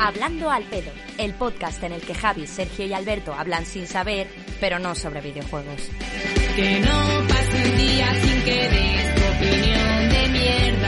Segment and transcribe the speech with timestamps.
[0.00, 4.28] Hablando al pedo, el podcast en el que Javi, Sergio y Alberto hablan sin saber,
[4.60, 5.90] pero no sobre videojuegos.
[6.54, 8.38] Que no pase un día sin
[9.38, 10.87] opinión de mierda.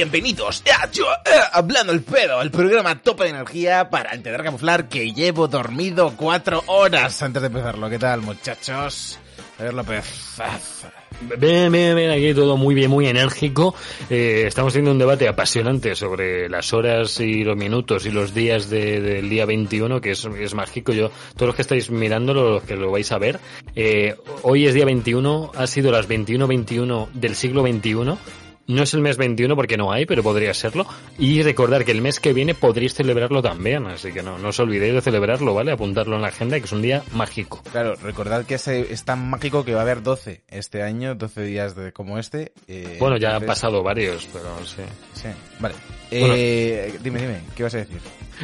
[0.00, 4.90] Bienvenidos a Yo- eh, Hablando el pedo, el programa tope de energía para intentar camuflar
[4.90, 7.88] que llevo dormido cuatro horas antes de empezarlo.
[7.88, 9.18] ¿Qué tal, muchachos?
[9.58, 10.04] A ver, López.
[11.38, 13.74] Bien, bien, bien, aquí todo muy bien, muy enérgico.
[14.10, 18.68] Eh, estamos teniendo un debate apasionante sobre las horas y los minutos y los días
[18.68, 20.92] de- del día 21, que es, mágico.
[20.92, 23.40] Yo, todos los que estáis mirándolo, los que lo vais a ver,
[23.74, 28.18] eh, hoy es día 21, ha sido las 21-21 del siglo 21.
[28.68, 30.86] No es el mes 21 porque no hay, pero podría serlo.
[31.18, 34.58] Y recordar que el mes que viene podréis celebrarlo también, así que no, no os
[34.60, 35.72] olvidéis de celebrarlo, ¿vale?
[35.72, 37.62] Apuntarlo en la agenda, que es un día mágico.
[37.70, 41.42] Claro, recordad que ese- es tan mágico que va a haber 12 este año, 12
[41.42, 42.52] días de, como este.
[42.66, 44.82] eh, Bueno, ya han entonces- pasado varios, pero sí.
[45.14, 45.28] Sí,
[45.60, 45.74] vale.
[46.10, 46.34] Bueno.
[46.36, 47.98] Eh, dime, dime, ¿qué vas a decir?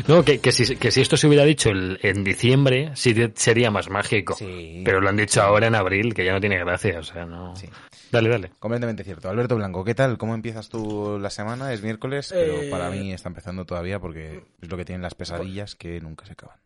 [0.09, 3.71] No, que, que, si, que si esto se hubiera dicho el- en diciembre, sí sería
[3.71, 4.35] más mágico.
[4.35, 4.83] Sí.
[4.85, 7.55] Pero lo han dicho ahora en abril, que ya no tiene gracia, o sea, no.
[7.57, 7.69] Sí.
[8.11, 8.51] Dale, dale.
[8.59, 9.29] Completamente cierto.
[9.31, 10.19] Alberto Blanco, ¿qué tal?
[10.19, 11.73] ¿Cómo empiezas tú la semana?
[11.73, 15.15] Es miércoles, pero Eh, para mí está empezando todavía porque es lo que tienen las
[15.15, 16.57] pesadillas que nunca se acaban.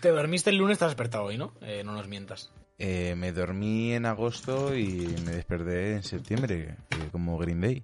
[0.00, 1.52] Te dormiste el lunes, te has despertado hoy, ¿no?
[1.60, 2.50] Eh, no nos mientas.
[2.78, 7.82] Eh, me dormí en agosto y me desperté en septiembre, eh, como Green Day.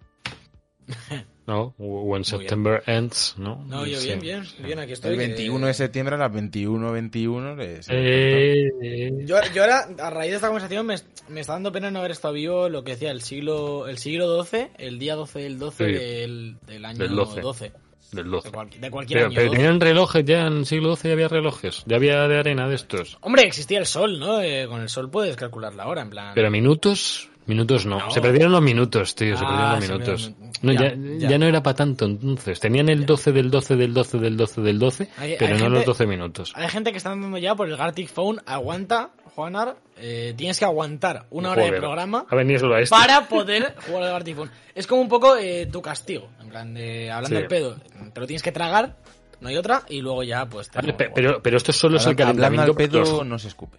[1.46, 2.24] No, when.
[2.24, 3.64] September ends, ¿no?
[3.68, 5.12] No, yo bien, bien, bien, aquí estoy.
[5.12, 7.94] El 21 eh, de septiembre a las 21.21 eh, se despertó.
[7.94, 10.96] Eh, eh, Yo, yo ahora, a raíz de esta conversación, me,
[11.28, 14.42] me está dando pena no haber estado vivo lo que decía el siglo el siglo
[14.44, 15.92] XII, el día 12 del 12 Sí.
[15.92, 17.40] del, del año Del 12.
[17.40, 17.72] 12.
[18.12, 18.48] del 12.
[18.48, 19.34] De, cual- de cualquier Pero, año.
[19.36, 19.56] pero 12.
[19.56, 21.82] tenían relojes ya en el siglo XII, ya había relojes.
[21.86, 23.18] Ya había de arena de estos.
[23.20, 24.40] Hombre, existía el sol, ¿no?
[24.40, 26.32] Eh, con el sol puedes calcular la hora, en plan...
[26.34, 27.98] Pero minutos, minutos no.
[27.98, 28.10] No.
[28.10, 30.32] Se perdieron los minutos, tío, se Ah, perdieron los minutos.
[30.62, 31.28] No, ya, ya, ya.
[31.30, 32.58] ya no era para tanto entonces.
[32.60, 35.64] Tenían el 12 del 12 del 12 del 12 del 12, Hay- pero hay no
[35.66, 36.52] gente- los 12 minutos.
[36.54, 38.40] Hay gente que está andando ya por el Gartic Phone.
[38.46, 39.76] Aguanta, Juanar.
[39.98, 42.94] eh, tienes que aguantar una hora de programa A venir solo a esto.
[42.96, 44.50] para poder jugar al Gartic Phone.
[44.74, 46.28] Es como un poco eh, tu castigo.
[46.40, 47.40] En plan, de, hablando Sí.
[47.42, 47.76] del pedo.
[48.12, 48.96] Te lo tienes que tragar,
[49.40, 52.12] no hay otra, y luego ya, pues te pe- pero, pero esto solo es el
[52.12, 52.72] Hablando calentamiento.
[52.72, 53.76] al pedo los- no se escupe.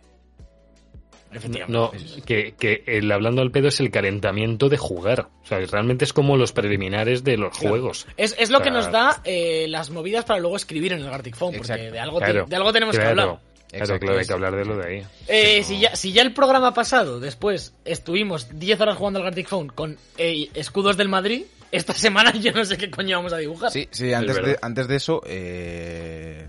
[1.67, 1.91] No,
[2.25, 5.27] que, que el hablando al pedo es el calentamiento de jugar.
[5.43, 7.69] O sea, realmente es como los preliminares de los Claro.
[7.69, 8.07] juegos.
[8.17, 11.35] Es, es lo que nos da eh, las movidas para luego escribir en el Gartic
[11.35, 11.91] Phone, porque Exacto.
[11.91, 13.25] de algo, te- de algo tenemos claro, que hablar.
[13.25, 13.41] Claro,
[13.83, 13.99] Exacto.
[14.05, 15.03] claro, hay que hablar de lo de ahí.
[15.27, 19.47] Eh, si, ya, si ya el programa pasado, después, estuvimos 10 horas jugando al Gartic
[19.47, 23.37] Phone con eh, escudos del Madrid, esta semana yo no sé qué coño vamos a
[23.37, 23.69] dibujar.
[23.71, 26.47] Sí, sí, antes, de, antes de eso, eh,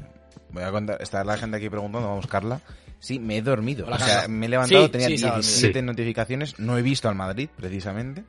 [0.50, 2.60] voy a contar, está la gente aquí preguntando, vamos Carla.
[3.00, 3.86] Sí, me he dormido.
[3.88, 5.50] O sea, me he levantado, Sí, tenía sí, se ha dormido.
[5.50, 5.84] 17 Sí.
[5.84, 8.24] notificaciones, no he visto al Madrid, precisamente.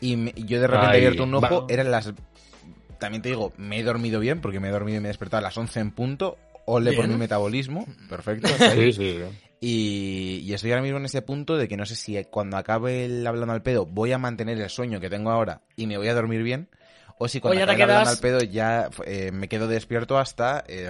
[0.00, 1.66] Y me- yo de repente Ay, he abierto un ojo, va.
[1.68, 2.12] eran las...
[2.98, 5.38] También te digo, me he dormido bien, porque me he dormido y me he despertado
[5.38, 6.38] a las 11 en punto.
[6.66, 7.10] Ole por Bien.
[7.16, 8.46] mi metabolismo, perfecto.
[8.72, 9.18] Sí, sí.
[9.60, 13.04] Y, y estoy ahora mismo en ese punto de que no sé si cuando acabe
[13.04, 16.08] el hablando al pedo voy a mantener el sueño que tengo ahora y me voy
[16.08, 16.68] a dormir bien.
[17.24, 20.64] O si cuando O ya te quedas- al pedo ya eh, me quedo despierto hasta
[20.66, 20.88] eh,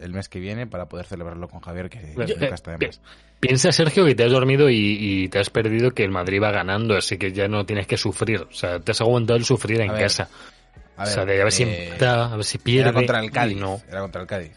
[0.00, 3.00] el mes que viene para poder celebrarlo con Javier, que Yo- nunca está de más.
[3.40, 4.76] Piensa, Sergio, que te has dormido y,
[5.24, 7.96] y te has perdido que el Madrid va ganando, así que ya no tienes que
[7.96, 8.42] sufrir.
[8.42, 10.28] O sea, te has aguantado el sufrir en A ver, casa.
[10.96, 12.82] A o sea, de a ver si eh, empata, a ver si pierde.
[12.82, 13.56] Era contra el Cádiz.
[13.58, 14.52] No, Era contra el Cádiz.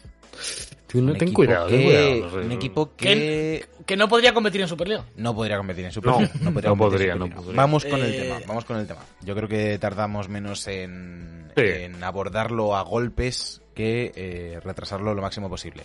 [0.88, 2.14] Tú no Un ten equipo cuidado, ten que- cuidado.
[2.20, 2.36] no sé.
[2.46, 5.04] Un equipo Que, que que no podría competir en Superliga.
[5.16, 6.32] no podría competir en No, Superliga.
[6.40, 7.56] no podría competir en podría, no podría.
[7.56, 9.00] Vamos con el Eh, tema, vamos con el tema.
[9.22, 11.62] Yo creo que tardamos menos en, Sí.
[11.64, 15.84] en abordarlo a golpes que eh, retrasarlo lo máximo posible.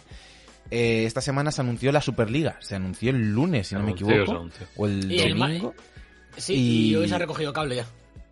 [0.69, 4.09] Eh, esta semana se anunció la Superliga, se anunció el lunes, si no me Anunció,
[4.09, 4.67] equivoco, anunció.
[4.77, 5.73] o el Y el ma- domingo.
[6.37, 6.95] Sí, Y- y...
[6.95, 7.85] hoy se ha recogido cable ya.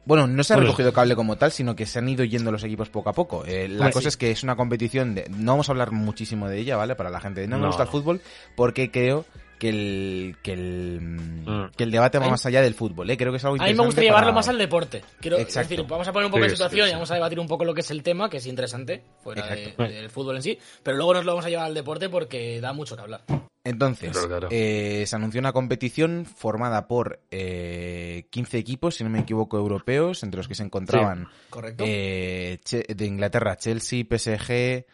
[0.05, 2.51] Bueno, no se ha Bueno, recogido cable como tal, sino que se han ido yendo
[2.51, 3.45] los equipos poco a poco.
[3.45, 4.07] Eh, la cosa sí.
[4.09, 5.27] es que es una competición de...
[5.29, 6.95] No vamos a hablar muchísimo de ella, ¿vale?
[6.95, 7.47] Para la gente.
[7.47, 8.21] No me No, gusta el fútbol
[8.55, 9.25] porque creo
[9.59, 11.71] que el, que el, Mm.
[11.75, 13.17] que el debate va más allá del fútbol, ¿eh?
[13.17, 15.03] Creo que es algo A mí me interesante gustaría llevarlo para- más al deporte.
[15.19, 15.69] Quiero Exacto.
[15.69, 17.47] decir, vamos a poner un poco Sí, de situación sí, y vamos a debatir un
[17.47, 20.57] poco lo que es el tema, que es interesante, fuera de- del fútbol en sí.
[20.83, 23.21] Pero luego nos lo vamos a llevar al deporte porque da mucho que hablar.
[23.65, 24.47] Entonces, Claro, claro.
[24.51, 30.23] eh, se anunció una competición formada por eh, 15 equipos, si no me equivoco, europeos,
[30.23, 31.83] entre los que se encontraban ¿Correcto?
[31.85, 34.85] eh, de Inglaterra, Chelsea, PSG...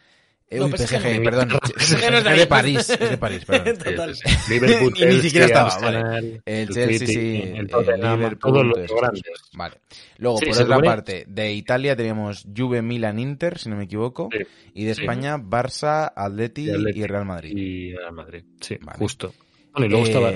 [0.48, 1.48] eh, No, uy, PSG PSG, perdón.
[1.76, 3.78] PSG no es de París, es de París, perdón.
[3.78, 4.14] Total.
[4.14, 4.54] Sí, sí, sí.
[4.54, 6.40] Liverpool, Y ni siquiera estaba, vale.
[6.44, 9.22] El Chelsea, City, sí, el el Tottenham, Liverpool, todos los grandes.
[9.54, 9.74] Vale.
[10.18, 13.84] Luego, Sí, por otra supone- parte, de Italia teníamos Juve, Milan, Inter, si no me
[13.84, 14.28] equivoco.
[14.32, 14.44] Sí.
[14.74, 15.00] Y de Sí.
[15.02, 17.00] España, Barça, Atleti Y Atleti.
[17.00, 17.56] y Real Madrid.
[17.56, 18.98] Y Real Madrid, sí, Vale.
[18.98, 19.34] justo.
[19.72, 20.32] Bueno, y luego Eh, estaba...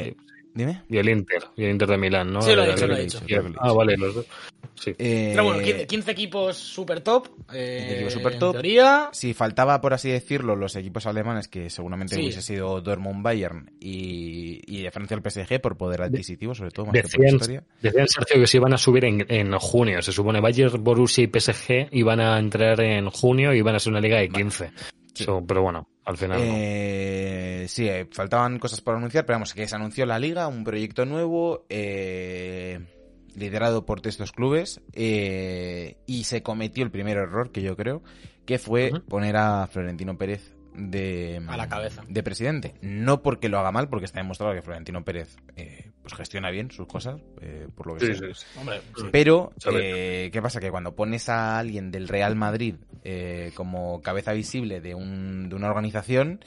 [0.60, 0.82] Dime.
[0.88, 2.42] Y el Inter, y el Inter de Milán, ¿no?
[2.42, 3.20] Sí, lo he Era dicho, lo he dicho.
[3.58, 4.26] Ah, vale, los dos.
[4.74, 4.92] Sí.
[4.98, 7.28] Eh, Pero bueno, 15, 15 equipos super top.
[7.52, 8.48] Eh, 15 equipos super top.
[8.56, 9.08] En teoría.
[9.12, 12.22] Si faltaba, por así decirlo, los equipos alemanes, que seguramente Sí.
[12.22, 16.86] hubiese sido Dortmund Bayern y, y de Francia el PSG por poder adquisitivo, sobre todo,
[16.86, 17.64] más que por Decían, historia.
[17.82, 20.00] decían, Sergio, que se iban a subir en, en junio.
[20.02, 23.92] Se supone Bayern, Borussia y PSG iban a entrar en junio y iban a ser
[23.92, 24.70] una liga de 15.
[25.14, 26.54] So, pero bueno, al final no.
[26.56, 30.64] Eh, sí, eh, faltaban cosas por anunciar, pero vamos, que se anunció la liga, un
[30.64, 32.80] proyecto nuevo, eh,
[33.34, 38.02] liderado por estos clubes, eh, y se cometió el primer error, que yo creo,
[38.44, 42.02] que fue poner a Florentino Pérez de, A la cabeza.
[42.08, 42.74] de presidente.
[42.80, 46.70] No porque lo haga mal, porque está demostrado que Florentino Pérez eh, pues gestiona bien
[46.70, 48.28] sus cosas, eh, por lo que Sí, sea.
[48.28, 48.58] sí, sí.
[48.58, 48.80] Hombre,
[49.12, 50.60] Pero, eh, ¿qué pasa?
[50.60, 55.54] Que cuando pones a alguien del Real Madrid eh, como cabeza visible de, un, de
[55.54, 56.40] una organización,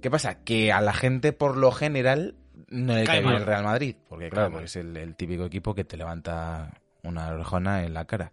[0.00, 0.42] ¿qué pasa?
[0.44, 2.34] Que a la gente, por lo general,
[2.68, 3.42] no le Cae cae bien mal.
[3.42, 3.96] el Real Madrid.
[4.08, 6.72] Porque, claro, porque es el, el típico equipo que te levanta
[7.02, 8.32] una orejona en la cara.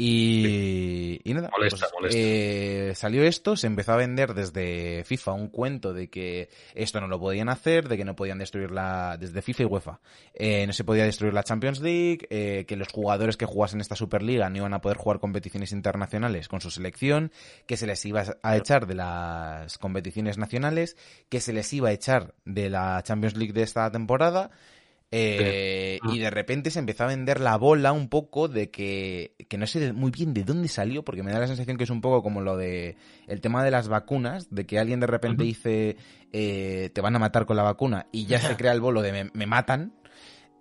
[0.00, 2.18] Y, y nada, Molesta, pues, molesta.
[2.20, 7.08] eh, salió esto, se empezó a vender desde FIFA un cuento de que esto no
[7.08, 10.00] lo podían hacer, de que no podían destruir la, desde FIFA y UEFA,
[10.34, 13.96] eh, no se podía destruir la Champions League, eh, que los jugadores que jugasen esta
[13.96, 17.32] Superliga no iban a poder jugar competiciones internacionales con su selección,
[17.66, 20.96] que se les iba a echar de las competiciones nacionales,
[21.28, 24.52] que se les iba a echar de la Champions League de esta temporada.
[25.10, 26.16] Eh, Sí.
[26.16, 29.66] Y de repente se empezó a vender la bola un poco de que, que no
[29.66, 32.22] sé muy bien de dónde salió, porque me da la sensación que es un poco
[32.22, 32.96] como lo de
[33.26, 35.96] el tema de las vacunas, de que alguien de repente dice
[36.32, 39.12] eh, te van a matar con la vacuna y ya se crea el bolo de
[39.12, 39.92] me, me matan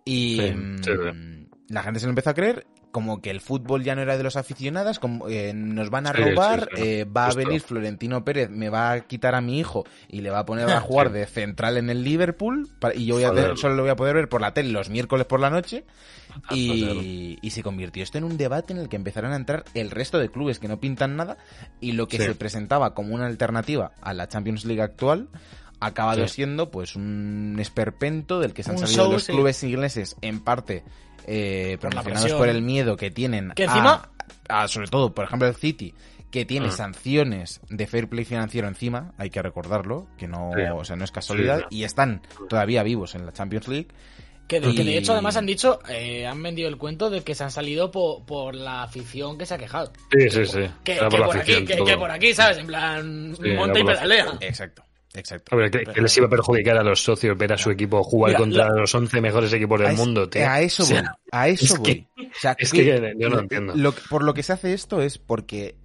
[0.05, 1.47] y mm, sí, sí.
[1.69, 2.65] la gente se lo empezó a creer
[2.97, 6.13] como que el fútbol ya no era de los aficionados, como eh, nos van a
[6.13, 6.87] robar, sí, sí.
[6.87, 7.39] eh, va Justo.
[7.39, 10.45] a venir Florentino Pérez, me va a quitar a mi hijo y le va a
[10.47, 13.83] poner a jugar de central en el Liverpool y yo voy a tener- solo lo
[13.83, 15.85] voy a poder ver por la tele los miércoles por la noche
[16.43, 19.63] Ah, y, y se convirtió esto en un debate en el que empezaron a entrar
[19.73, 21.37] el resto de clubes que no pintan nada
[21.79, 25.29] y lo que se presentaba como una alternativa a la Champions League actual
[25.79, 26.33] ha acabado Sí.
[26.35, 29.31] siendo pues un esperpento del que se han Un salido show, los sí.
[29.31, 30.83] clubes ingleses en parte
[31.27, 34.09] eh, promocionados por el miedo que tienen Que encima-
[34.49, 35.93] a, sobre todo por ejemplo el City
[36.31, 36.71] que tiene Ah.
[36.71, 40.61] sanciones de fair play financiero encima hay que recordarlo que no Sí.
[40.73, 41.75] o sea no es casualidad Sí, sí.
[41.77, 43.87] y están todavía vivos en la Champions League
[44.47, 47.21] Que de, que de Y- hecho, además han dicho, eh, han vendido el cuento de
[47.21, 49.91] que se han salido po- por la afición que se ha quejado.
[50.09, 50.59] Sí, sí, sí.
[50.85, 52.57] Que, por afición, aquí, que, por aquí, ¿sabes?
[52.59, 54.37] En plan, monta y pedalea.
[54.39, 57.71] exacto exacto ver, que, que les iba a perjudicar a los socios ver a su
[57.71, 60.47] equipo jugar Mira, contra la- los 11 mejores equipos del A es- mundo, tío.
[60.47, 61.09] A eso O sea, voy.
[61.31, 61.83] A eso es voy.
[62.15, 63.73] que- O sea, es que yo no entiendo.
[63.75, 65.75] lo que- por lo que se hace esto es porque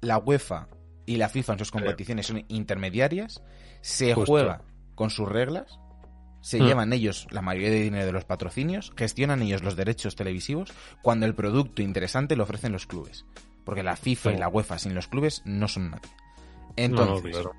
[0.00, 0.68] la UEFA
[1.06, 3.42] y la FIFA en sus competiciones son intermediarias,
[3.80, 4.30] se Justo.
[4.32, 4.62] juega
[4.94, 5.78] con sus reglas,
[6.40, 6.66] se Hmm.
[6.66, 10.72] llevan ellos la mayoría de dinero de los patrocinios, gestionan ellos los derechos televisivos,
[11.02, 13.24] cuando el producto interesante lo ofrecen los clubes.
[13.64, 14.36] Porque la FIFA Sí.
[14.36, 16.10] y la UEFA sin los clubes no son nadie.
[16.10, 17.52] no, no, Entonces, claro.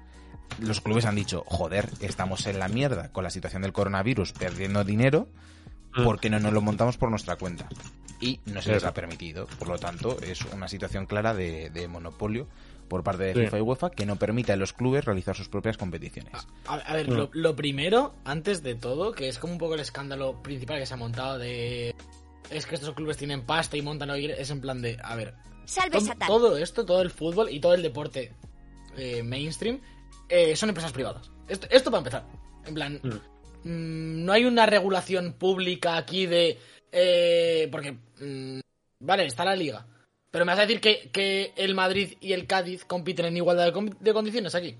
[0.59, 4.83] Los clubes han dicho, joder, estamos en la mierda con la situación del coronavirus, perdiendo
[4.83, 5.27] dinero,
[5.93, 6.05] Mm.
[6.05, 7.67] ¿por qué no nos lo montamos por nuestra cuenta?
[8.21, 9.45] Y no se les ha permitido.
[9.59, 12.47] Por lo tanto, es una situación clara de, de monopolio
[12.87, 13.39] por parte de Sí.
[13.41, 16.31] FIFA y UEFA que no permite a los clubes realizar sus propias competiciones.
[16.65, 17.13] A, a ver, Mm.
[17.13, 20.85] lo, lo primero, antes de todo, que es como un poco el escándalo principal que
[20.85, 21.93] se ha montado de...
[22.49, 24.09] Es que estos clubes tienen pasta y montan...
[24.11, 25.33] quieren, Es en plan de, a ver,
[25.65, 26.27] Salve to- Satán.
[26.29, 28.31] todo esto, todo el fútbol y todo el deporte
[28.97, 29.79] eh, mainstream
[30.31, 31.29] eh, son empresas privadas.
[31.47, 32.23] Esto, esto para empezar.
[32.65, 36.57] En plan, mm, no hay una regulación pública aquí de...
[36.91, 38.59] eh, porque, mm,
[38.99, 39.85] vale, está la liga.
[40.31, 43.73] Pero me vas a decir que, que el Madrid y el Cádiz compiten en igualdad
[43.99, 44.77] de, condiciones aquí.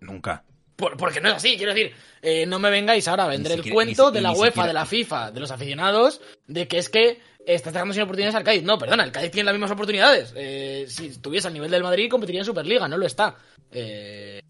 [0.00, 0.44] Nunca.
[0.76, 3.72] Por- porque no es así, quiero decir, eh, no me vengáis ahora a vender el
[3.72, 6.88] cuento ni de la UEFA, siquiera- de la FIFA, de los aficionados, de que es
[6.90, 8.62] que estás dejando sin oportunidades al Cádiz.
[8.64, 10.34] No, perdona, el Cádiz tiene las mismas oportunidades.
[10.36, 13.36] Eh, si estuviese al nivel del Madrid, competiría en Superliga, no lo está.
[13.70, 14.40] Eh,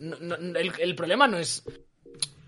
[0.00, 1.62] no- no- el, el problema no es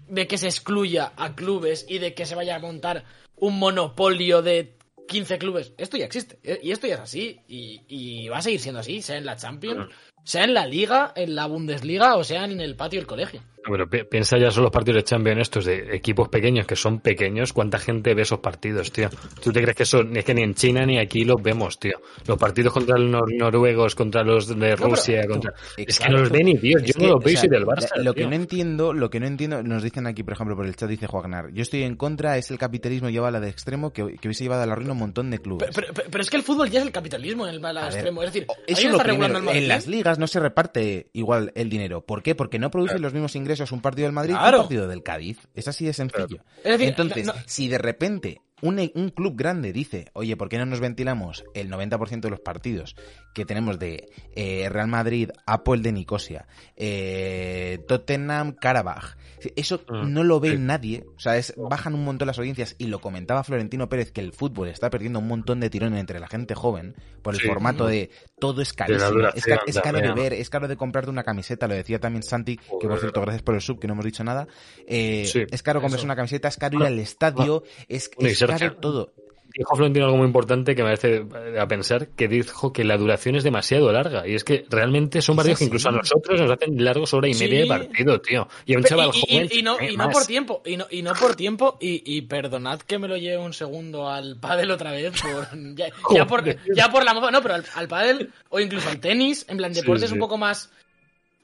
[0.09, 3.05] de que se excluya a clubes y de que se vaya a montar
[3.37, 4.77] un monopolio de
[5.09, 5.73] 15 clubes.
[5.79, 6.39] Esto ya existe.
[6.43, 7.41] eh, Y esto ya es así.
[7.49, 9.89] Y, y va a seguir siendo así, sea en la Champions,
[10.25, 13.43] sea en la Liga, en la Bundesliga o sea en el patio del colegio.
[13.65, 17.01] Pero pi- piensa ya son los partidos de Champions estos de equipos pequeños que son
[17.01, 17.53] pequeños.
[17.53, 19.09] ¿Cuánta gente ve esos partidos, tío?
[19.43, 22.01] ¿Tú te crees que eso es que ni en China ni aquí los vemos, tío?
[22.27, 25.53] Los partidos contra los nor- noruegos, contra los de pero- Rusia, contra...
[25.53, 26.13] Es que Exacto.
[26.15, 26.83] no los ve ni Dios.
[26.83, 27.97] Yo Es no que, los o veo y sea, soy del Barça.
[28.03, 28.29] Lo que tío.
[28.31, 31.07] no entiendo, lo que no entiendo, nos dicen aquí, por ejemplo, por el chat, dice
[31.07, 34.29] Juagnar, yo estoy en contra, es el capitalismo llevado a la de extremo que, que
[34.29, 35.69] hubiese llevado a la ruina un montón de clubes.
[35.75, 38.23] Pero, pero- pero es que el fútbol ya es el capitalismo en el mal extremo.
[38.25, 39.23] Es decir, o- ¿alguien eso es lo primero.
[39.29, 42.01] regulando el En las ligas no se reparte igual el dinero.
[42.05, 42.35] ¿Por qué?
[42.35, 44.59] Porque no producen los mismos ingresos ingresos un partido del Madrid Claro.
[44.59, 45.39] un partido del Cádiz.
[45.55, 46.43] Es así de sencillo.
[46.59, 50.57] Es decir, Entonces, no- si de repente un, un club grande dice, oye, ¿por qué
[50.57, 52.95] no nos ventilamos el 90% de los partidos
[53.35, 59.17] que tenemos de eh, Real Madrid, Apple de Nicosia, eh, Tottenham, Karabaj?
[59.57, 61.05] Eso Mm, no lo ve nadie.
[61.17, 64.33] O sea, es, bajan un montón las audiencias y lo comentaba Florentino Pérez que el
[64.33, 67.49] fútbol está perdiendo un montón de tirón entre la gente joven por el Sí.
[67.49, 69.11] formato de todo es carísimo.
[69.35, 72.23] es, ca- es caro de ver, es caro de comprarte una camiseta, lo decía también
[72.23, 74.47] Santi, que por cierto, gracias por el sub, que no hemos dicho nada.
[74.87, 78.39] Eh, Sí, es caro comprarse una camiseta, es caro ir al estadio, es, y es
[78.59, 79.13] Caro todo.
[79.55, 82.97] Dijo Florentino algo muy importante que me hace eh, a pensar, que dijo que la
[82.97, 84.27] duración es demasiado larga.
[84.27, 85.69] Y es que realmente son partidos que así.
[85.69, 87.45] incluso a nosotros nos hacen largos hora y Sí.
[87.45, 88.49] media de partido, tío.
[88.65, 89.49] Y a un chaval y, y- joven...
[89.53, 92.23] y no, eh, y no por tiempo, y no, y no por tiempo, y, y
[92.23, 96.45] perdonad que me lo lleve un segundo al pádel otra vez, por, ya, ya por,
[96.75, 99.75] ya por la moda, no, pero al, al pádel o incluso al tenis, en plan
[99.75, 100.15] Sí, deportes sí.
[100.15, 100.71] un poco más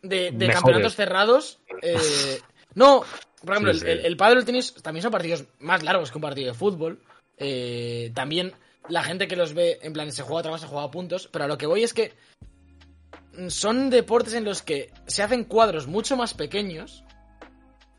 [0.01, 1.59] de, de campeonatos cerrados.
[1.83, 1.99] eh,
[2.79, 3.03] no,
[3.45, 3.91] por ejemplo, Sí, el- sí.
[3.91, 7.03] el, el pádel tenis también son partidos más largos que un partido de fútbol.
[7.37, 8.53] eh, también
[8.89, 11.29] la gente que los ve, en plan, se juega otra cosa, se juega a puntos,
[11.31, 12.15] pero a lo que voy es que
[13.49, 17.05] son deportes en los que se hacen cuadros mucho más pequeños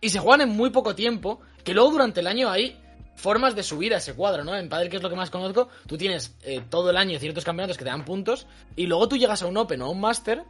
[0.01, 2.77] y se juegan en muy poco tiempo, que luego durante el año hay
[3.15, 4.55] formas de subir a ese cuadro, ¿no?
[4.55, 7.43] En Padel, que es lo que más conozco, tú tienes eh, todo el año ciertos
[7.43, 9.99] campeonatos que te dan puntos y luego tú llegas a un Open o a un
[9.99, 10.43] Master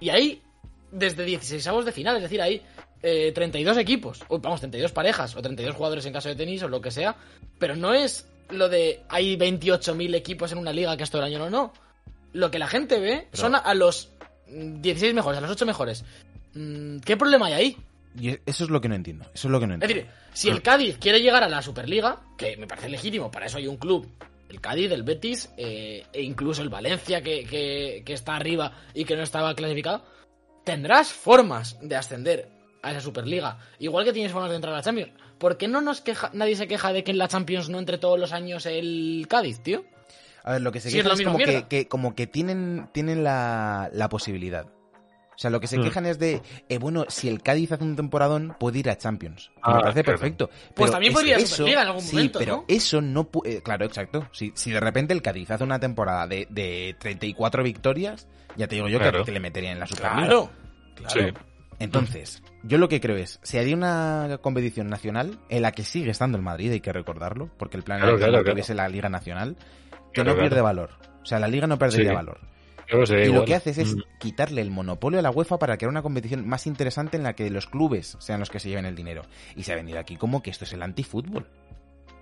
[0.00, 0.42] y hay
[0.92, 2.62] desde 16 avos de final, es decir, hay
[3.08, 6.68] eh, 32 equipos, o vamos, 32 parejas o 32 jugadores en caso de tenis o
[6.68, 7.14] lo que sea,
[7.58, 11.28] pero no es lo de hay 28.000 equipos en una liga que es todo el
[11.28, 11.72] año, no, no.
[12.32, 14.10] Lo que la gente ve son a, a los
[14.48, 16.04] mm, 16 mejores, a los 8 mejores.
[16.54, 17.76] Mm, ¿Qué problema hay ahí?
[18.18, 19.24] Y eso es lo que no entiendo.
[19.34, 20.04] Eso es lo que no Es entiendo.
[20.06, 23.58] decir, si el Cádiz quiere llegar a la Superliga, que me parece legítimo, para eso
[23.58, 24.08] hay un club,
[24.48, 29.04] el Cádiz, el Betis, eh, e incluso el Valencia, que, que- que está arriba y
[29.04, 30.04] que no estaba clasificado,
[30.64, 32.48] tendrás formas de ascender
[32.86, 33.58] a esa Superliga.
[33.78, 35.12] Igual que tienes formas de entrar a la Champions.
[35.38, 37.98] ¿Por qué no nos queja, nadie se queja de que en la Champions no entre
[37.98, 39.84] todos los años el Cádiz, tío?
[40.44, 44.08] A ver, lo que se Sí, es como, que, como que tienen, tienen la, la
[44.08, 44.66] posibilidad.
[45.34, 45.82] O sea, lo que se Mm.
[45.82, 46.40] quejan es de,
[46.70, 49.50] eh, bueno, si el Cádiz hace un temporadón, puede ir a Champions.
[49.60, 50.18] Ah, Me parece claro.
[50.18, 50.46] perfecto.
[50.48, 52.64] Pues Pero también podría ir a eso- Superliga en algún sí, momento, pero ¿no?
[52.68, 53.60] eso no puede...
[53.62, 54.26] claro, exacto.
[54.32, 58.26] Si, si de repente el Cádiz hace una temporada de, de 34 victorias,
[58.56, 59.18] ya te digo yo Claro.
[59.18, 60.16] que, que le metería en la Superliga.
[60.26, 60.50] Claro.
[61.08, 61.20] Sí.
[61.78, 66.10] Entonces, yo lo que creo es, si haría una competición nacional, en la que sigue
[66.10, 68.54] estando el Madrid, hay que recordarlo, porque el plan Claro, era que claro, claro.
[68.54, 69.56] tuviese la Liga Nacional,
[70.12, 70.90] que no pierde valor.
[71.22, 72.14] O sea, la Liga no perdería Sí.
[72.14, 72.38] valor.
[72.88, 74.00] Yo sé, Y lo que haces es Mm.
[74.20, 77.50] quitarle el monopolio a la UEFA para crear una competición más interesante en la que
[77.50, 79.22] los clubes sean los que se lleven el dinero.
[79.56, 81.46] Y se ha venido aquí como que esto es el antifútbol.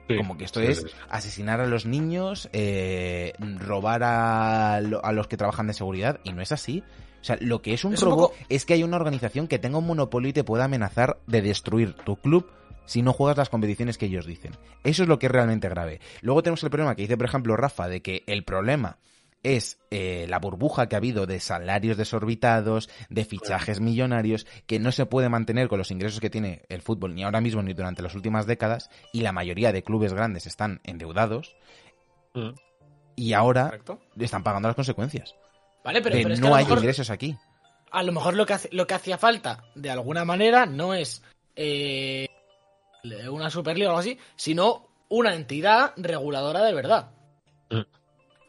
[0.09, 5.13] Sí, Como que esto sí, es asesinar a los niños, eh, robar a, lo- a
[5.13, 6.83] los que trabajan de seguridad, y no es así.
[7.25, 9.47] O sea, lo que es un Es un robo poco- es que hay una organización
[9.49, 12.47] que tenga un monopolio y te pueda amenazar de destruir tu club
[12.85, 14.52] si no juegas las competiciones que ellos dicen.
[14.83, 16.00] Eso es lo que es realmente grave.
[16.21, 18.99] Luego tenemos el problema que dice, por ejemplo, Rafa, de que el problema
[19.43, 24.93] es eh, la burbuja que ha habido de salarios desorbitados, de fichajes millonarios, que no
[24.93, 28.02] se puede mantener con los ingresos que tiene el fútbol ni ahora mismo ni durante
[28.02, 31.57] las últimas décadas, y la mayoría de clubes grandes están endeudados,
[32.35, 32.50] Mm.
[33.16, 33.99] y ahora Correcto.
[34.19, 35.35] están pagando las consecuencias.
[35.85, 37.37] Vale, pero, de pero es que a no lo hay mejor- ingresos aquí.
[37.91, 41.23] a lo mejor lo que, hace- lo que hacía falta, de alguna manera, no es
[41.57, 42.26] eh,
[43.31, 47.11] una Superliga o algo así, sino una entidad reguladora de verdad.
[47.71, 47.81] Mm.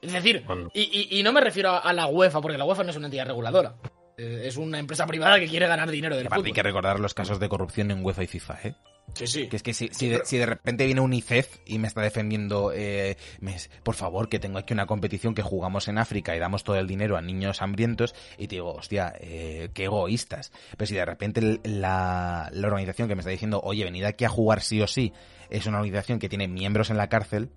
[0.02, 0.70] Es decir, Bueno.
[0.74, 2.96] y, y- y no me refiero a, a la UEFA, porque la UEFA no es
[2.98, 3.76] una entidad reguladora.
[4.18, 6.56] Eh, Es una empresa privada que quiere ganar dinero del Aparte hay fútbol.
[6.56, 8.76] que recordar los casos de corrupción en UEFA y FIFA, ¿eh?
[9.14, 9.48] Sí, sí.
[9.48, 12.72] Que es que si, si, de, si de repente viene UNICEF y me está defendiendo,
[12.74, 16.64] eh, me- por favor, que tengo aquí una competición que jugamos en África y damos
[16.64, 20.52] todo el dinero a niños hambrientos, y te digo, hostia, eh, qué egoístas.
[20.76, 24.30] Pero si de repente la, la organización que me está diciendo, oye, venid aquí a
[24.30, 25.14] jugar sí o sí,
[25.52, 27.50] es una organización que tiene miembros en la cárcel,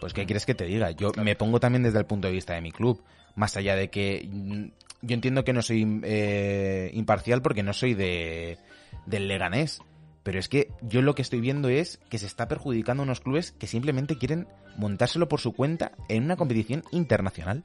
[0.00, 0.90] pues ¿qué quieres que te diga?
[0.90, 3.02] Yo me pongo también desde el punto de vista de mi club,
[3.36, 4.64] más allá de que mm,
[5.02, 8.58] yo entiendo que no soy eh, imparcial porque no soy de
[9.06, 9.80] del Leganés,
[10.24, 13.20] pero es que yo lo que estoy viendo es que se está perjudicando a unos
[13.20, 17.62] clubes que simplemente quieren montárselo por su cuenta en una competición internacional.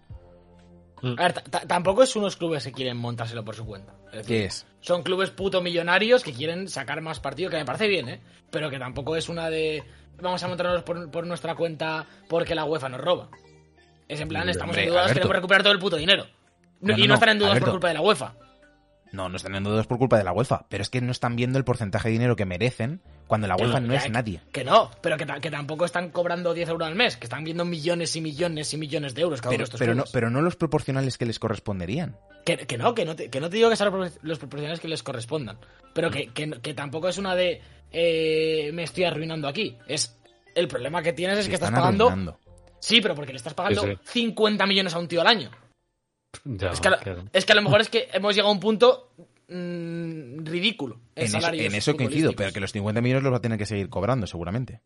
[1.03, 3.95] A ver, ta- ta- tampoco es unos clubes que quieren montárselo por su cuenta.
[4.11, 4.67] Es decir, ¿Qué es?
[4.81, 8.21] Son clubes puto millonarios que quieren sacar más partido, que me parece bien, ¿eh?
[8.51, 9.83] Pero que tampoco es una de.
[10.21, 13.29] Vamos a montarnos por, por nuestra cuenta porque la UEFA nos roba.
[14.11, 15.19] Es en plan, estamos Hombre, en dudas, Alberto.
[15.19, 16.25] queremos recuperar todo el puto dinero.
[16.81, 17.65] No- y no, no están en dudas Alberto.
[17.65, 18.33] por culpa de la UEFA.
[19.13, 21.35] No, no están en dudas por culpa de la UEFA, pero es que no están
[21.35, 24.41] viendo el porcentaje de dinero que merecen cuando la UEFA no que- es nadie.
[24.53, 27.65] Que no, pero que, que tampoco están cobrando 10 euros al mes, que están viendo
[27.65, 30.29] millones y millones y millones de euros cada uno Pero, de estos pero, no, pero
[30.29, 32.15] no los proporcionales que les corresponderían.
[32.45, 34.39] Que, que no, que no, te, que no te digo que sean los propor- los
[34.39, 35.57] proporcionales que les correspondan.
[35.93, 39.77] Pero que, que, que tampoco es una de eh, me estoy arruinando aquí.
[39.87, 40.17] Es
[40.55, 42.07] el problema que tienes es Se que estás pagando.
[42.07, 42.39] arruinando.
[42.81, 44.21] Sí, pero porque le estás pagando Sí, sí.
[44.23, 45.51] 50 millones a un tío al año.
[46.43, 47.23] Ya, Es que, a, claro.
[47.31, 49.11] es que a lo mejor es que hemos llegado a un punto
[49.49, 53.31] mm, ridículo en, En eso, salarios en eso coincido, pero que los 50 millones los
[53.33, 54.81] va a tener que seguir cobrando, seguramente.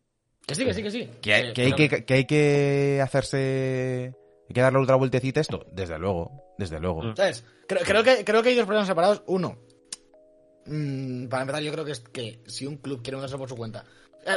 [0.46, 1.10] Que sí, que sí, que sí.
[1.20, 4.14] Que hay Eh, que, hay que, que hay que hacerse...
[4.48, 5.66] Hay que darle otra vueltecita a esto.
[5.72, 7.02] Desde luego, desde luego.
[7.02, 7.16] Mm.
[7.16, 7.44] ¿Sabes?
[7.66, 9.22] Creo, creo que, creo que hay dos problemas separados.
[9.26, 9.58] Uno,
[10.66, 13.56] mm, para empezar, yo creo que es que si un club quiere montarse por su
[13.56, 13.84] cuenta,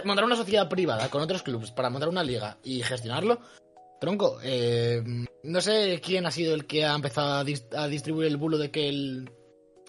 [0.06, 3.40] montar una sociedad privada con otros clubes para montar una liga y gestionarlo,
[4.00, 5.04] tronco, eh,
[5.44, 8.58] no sé quién ha sido el que ha empezado a, dis- a distribuir el bulo
[8.58, 9.30] de que el,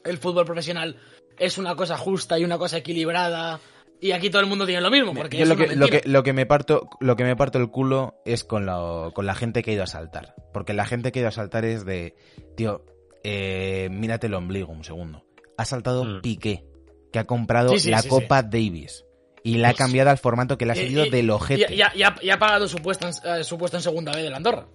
[0.04, 0.96] el fútbol profesional
[1.38, 3.60] es una cosa justa y una cosa equilibrada
[4.02, 6.02] y aquí todo el mundo tiene lo mismo, porque Yo es lo que, lo, que,
[6.06, 9.34] lo que me parto lo que me parto el culo es con la, con la
[9.34, 10.34] gente que ha ido a saltar.
[10.54, 12.14] Porque la gente que ha ido a saltar es de,
[12.56, 12.82] tío,
[13.24, 15.24] eh, mírate el ombligo un segundo.
[15.58, 16.20] Ha saltado Mm.
[16.22, 16.64] Piqué,
[17.12, 19.04] que ha comprado Sí, sí, la sí, Copa Davis.
[19.42, 21.72] Y la ha cambiado al formato que le ha salido y- del ojete.
[21.72, 23.82] Y, y ha- y ha- y ha pagado su puesto, en, eh, su puesto en
[23.82, 24.66] segunda vez de la Andorra.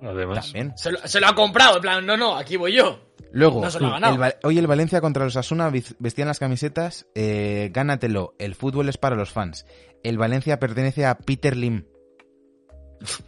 [0.00, 0.72] Además, También.
[0.76, 2.98] Se lo, se lo ha comprado, en plan, no, no, aquí voy yo.
[3.30, 4.24] Luego, No se lo ha ganado.
[4.24, 8.98] el hoy el Valencia contra los Asuna vestían las camisetas eh, Gánatelo, el fútbol es
[8.98, 9.64] para los fans.
[10.02, 11.84] El Valencia pertenece a Peter Lim.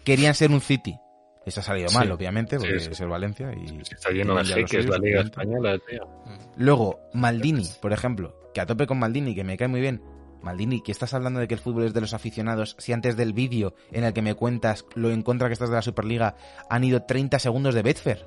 [0.05, 0.97] Querían ser un City.
[1.47, 2.13] Eso ha salido mal, Sí.
[2.13, 2.91] obviamente, porque Sí, sí.
[2.93, 3.81] es el Valencia y...
[3.81, 5.21] Está lleno de jeques suyos, la Liga.
[5.21, 6.09] Española, tío.
[6.57, 10.03] Luego, Maldini, por ejemplo, que a tope con Maldini, que me cae muy bien.
[10.45, 13.33] Maldini, que estás hablando de que el fútbol es de los aficionados, si antes del
[13.33, 16.37] vídeo en el que me cuentas lo en contra que estás de la Superliga
[16.71, 18.27] han ido 30 segundos de Betfair.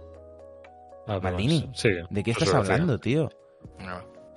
[1.08, 3.30] Además, Maldini, sí, ¿De qué eso estás hablando, tío?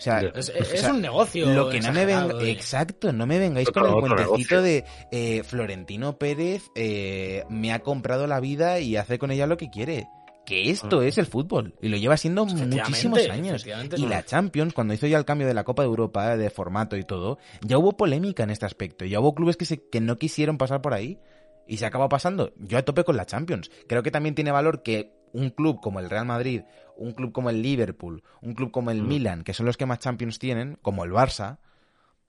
[0.00, 0.20] O sea.
[0.20, 1.46] Es, o sea, un negocio.
[1.52, 4.62] lo que no me venga, exacto, no me vengáis Otro- con el cuentecito negocio.
[4.62, 9.56] de eh, Florentino Pérez eh, me ha comprado la vida y hace con ella lo
[9.56, 10.08] que quiere.
[10.50, 13.64] Que esto es el fútbol y lo lleva siendo muchísimos años.
[13.96, 16.96] Y la Champions, cuando hizo ya el cambio de la Copa de Europa, de formato
[16.96, 19.04] y todo, ya hubo polémica en este aspecto.
[19.04, 21.18] Ya hubo clubes que, se, que no quisieron pasar por ahí
[21.68, 22.52] y se acaba pasando.
[22.58, 23.70] Yo a tope con la Champions.
[23.86, 26.62] Creo que también tiene valor que un club como el Real Madrid,
[26.96, 29.06] un club como el Liverpool, un club como el Mm.
[29.08, 31.58] Milan, que son los que más Champions tienen, como el Barça,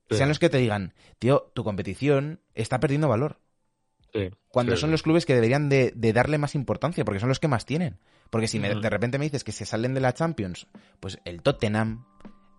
[0.09, 0.17] Sí.
[0.17, 3.39] sean los que te digan, tío, tu competición está perdiendo valor.
[4.13, 7.29] Sí, Cuando sí, son los clubes que deberían de, de darle más importancia, porque son
[7.29, 7.97] los que más tienen.
[8.31, 10.65] Porque si me- de repente me dices que se salen de la Champions,
[10.99, 12.05] pues el Tottenham,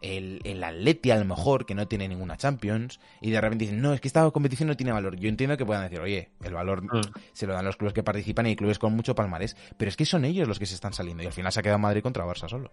[0.02, 3.80] el, el Atleti a lo mejor, que no tiene ninguna Champions, y de repente dicen,
[3.80, 5.16] no, es que esta competición no tiene valor.
[5.16, 7.00] Yo entiendo que puedan decir, oye, el valor Mm.
[7.32, 9.96] se lo dan los clubes que participan y hay clubes con mucho palmarés, pero es
[9.96, 12.02] que son ellos los que se están saliendo, y al final se ha quedado Madrid
[12.02, 12.70] contra Barça solo.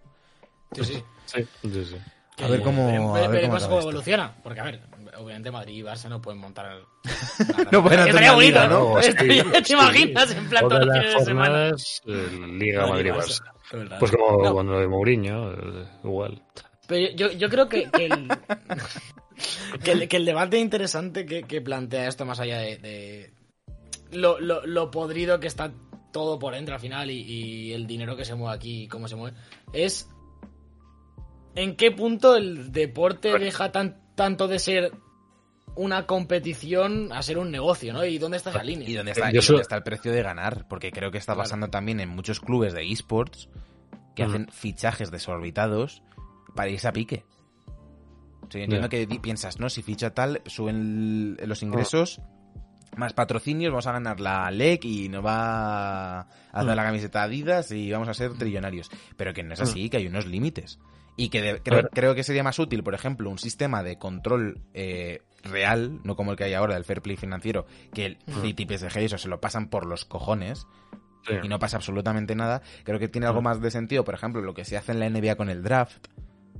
[0.73, 1.03] Sí, sí.
[1.25, 1.97] Sí, sí, sí.
[2.43, 4.35] A ver cómo- Veremos- a ver veremos cómo cómo evoluciona.
[4.43, 4.81] Porque, a ver,
[5.17, 6.79] obviamente Madrid y Barça no pueden montar.
[7.71, 8.95] No pueden hacer una liga, ¿no?
[8.95, 9.01] ¿no?
[9.01, 9.73] Sí, Estaría- ¿Te sí.
[9.73, 10.31] imaginas?
[10.31, 11.69] En plan, todos los de semana.
[11.69, 13.43] eh, Liga Madrid-Barça.
[13.99, 16.41] Pues como No, cuando de Mourinho, eh, igual.
[16.87, 18.27] Pero yo, yo creo que, que el,
[19.83, 23.33] que, el, que el debate interesante que, que plantea esto, más allá de, de
[24.11, 25.71] lo, lo, lo podrido que está
[26.11, 29.07] todo por dentro al final y, y el dinero que se mueve aquí y cómo
[29.07, 29.37] se mueve,
[29.71, 30.09] es
[31.61, 34.91] en qué punto el deporte deja tan, tanto de ser
[35.75, 38.03] una competición a ser un negocio, ¿no?
[38.05, 38.87] Y dónde está esa línea.
[38.89, 40.67] ¿Y dónde está, Yo y dónde solo- está el precio de ganar?
[40.67, 41.43] Porque creo que está Claro.
[41.45, 43.49] pasando también en muchos clubes de esports
[44.15, 46.01] que hacen fichajes desorbitados
[46.55, 47.23] para irse a pique.
[48.41, 49.69] O sea, yo entiendo que piensas, ¿no?
[49.69, 52.19] Si ficha tal, suben los ingresos,
[52.97, 56.75] más patrocinios, vamos a ganar la LEC y nos va a hacer Mm.
[56.75, 58.89] la camiseta Adidas y vamos a ser trillonarios.
[59.15, 60.79] Pero que no es así, que hay unos límites.
[61.19, 64.61] Y que de- creo, creo que sería más útil, por ejemplo, un sistema de control
[64.73, 68.17] eh, real, no como el que hay ahora del fair play financiero, que el.
[68.41, 70.65] City, PSG, eso se lo pasan por los cojones
[71.27, 71.33] Sí.
[71.43, 72.61] y no pasa absolutamente nada.
[72.85, 75.09] Creo que tiene algo más de sentido, por ejemplo, lo que se hace en la
[75.09, 76.07] NBA con el draft,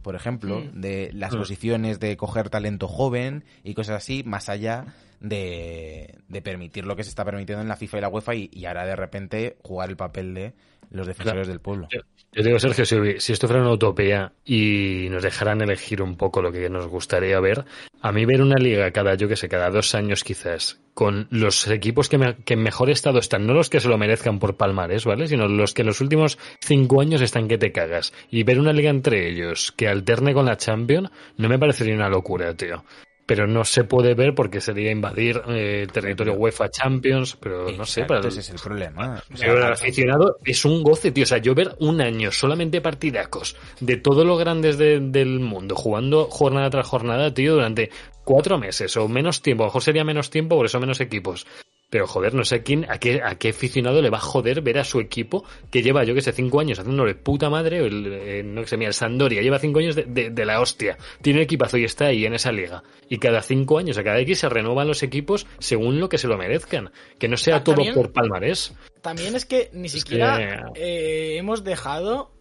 [0.04, 4.88] por ejemplo, de las posiciones de coger talento joven y cosas así, más allá
[5.22, 8.50] de, de permitir lo que se está permitiendo en la FIFA y la UEFA y,
[8.54, 10.54] y ahora de repente jugar el papel de
[10.92, 11.88] los defensores del pueblo.
[12.32, 16.52] Yo digo, Sergio, si, esto fuera una utopía y nos dejaran elegir un poco lo
[16.52, 17.66] que nos gustaría ver,
[18.02, 21.68] a mí ver una liga cada, yo que sé, cada dos años quizás, con los
[21.68, 24.58] equipos que, me- que en mejor estado están, no los que se lo merezcan por
[24.58, 25.28] palmares, ¿vale?
[25.28, 28.14] Sino los que en los últimos cinco años están que te cagas.
[28.30, 32.10] Y ver una liga entre ellos que alterne con la Champions, no me parecería una
[32.10, 32.84] locura, tío.
[33.30, 37.86] Pero no se puede ver porque sería invadir eh, el territorio UEFA Champions, pero no
[37.86, 39.24] sé, para el, ese es el problema.
[39.40, 41.26] Pero el aficionado es un goce, tío.
[41.26, 45.76] O sea, yo ver un año solamente partidacos de todos los grandes de- del mundo
[45.76, 47.92] jugando jornada tras jornada, tío, durante
[48.24, 49.64] cuatro meses o menos tiempo.
[49.64, 51.46] A lo mejor sería menos tiempo, por eso menos equipos.
[51.92, 54.62] Pero joder, no sé a quién, a qué, a qué aficionado le va a joder
[54.62, 57.86] ver a su equipo que lleva, yo que sé, cinco años haciéndole puta madre, o
[57.88, 60.98] el, eh, no sé, mira, el Sandoria lleva cinco años de, de- de la hostia.
[61.24, 62.84] Tiene un equipazo y está ahí en esa liga.
[63.10, 66.28] Y cada cinco años, a cada X se renuevan los equipos según lo que se
[66.28, 66.92] lo merezcan.
[67.18, 68.76] Que no sea todo por palmarés.
[69.02, 72.34] También es que ni Es siquiera eh, hemos dejado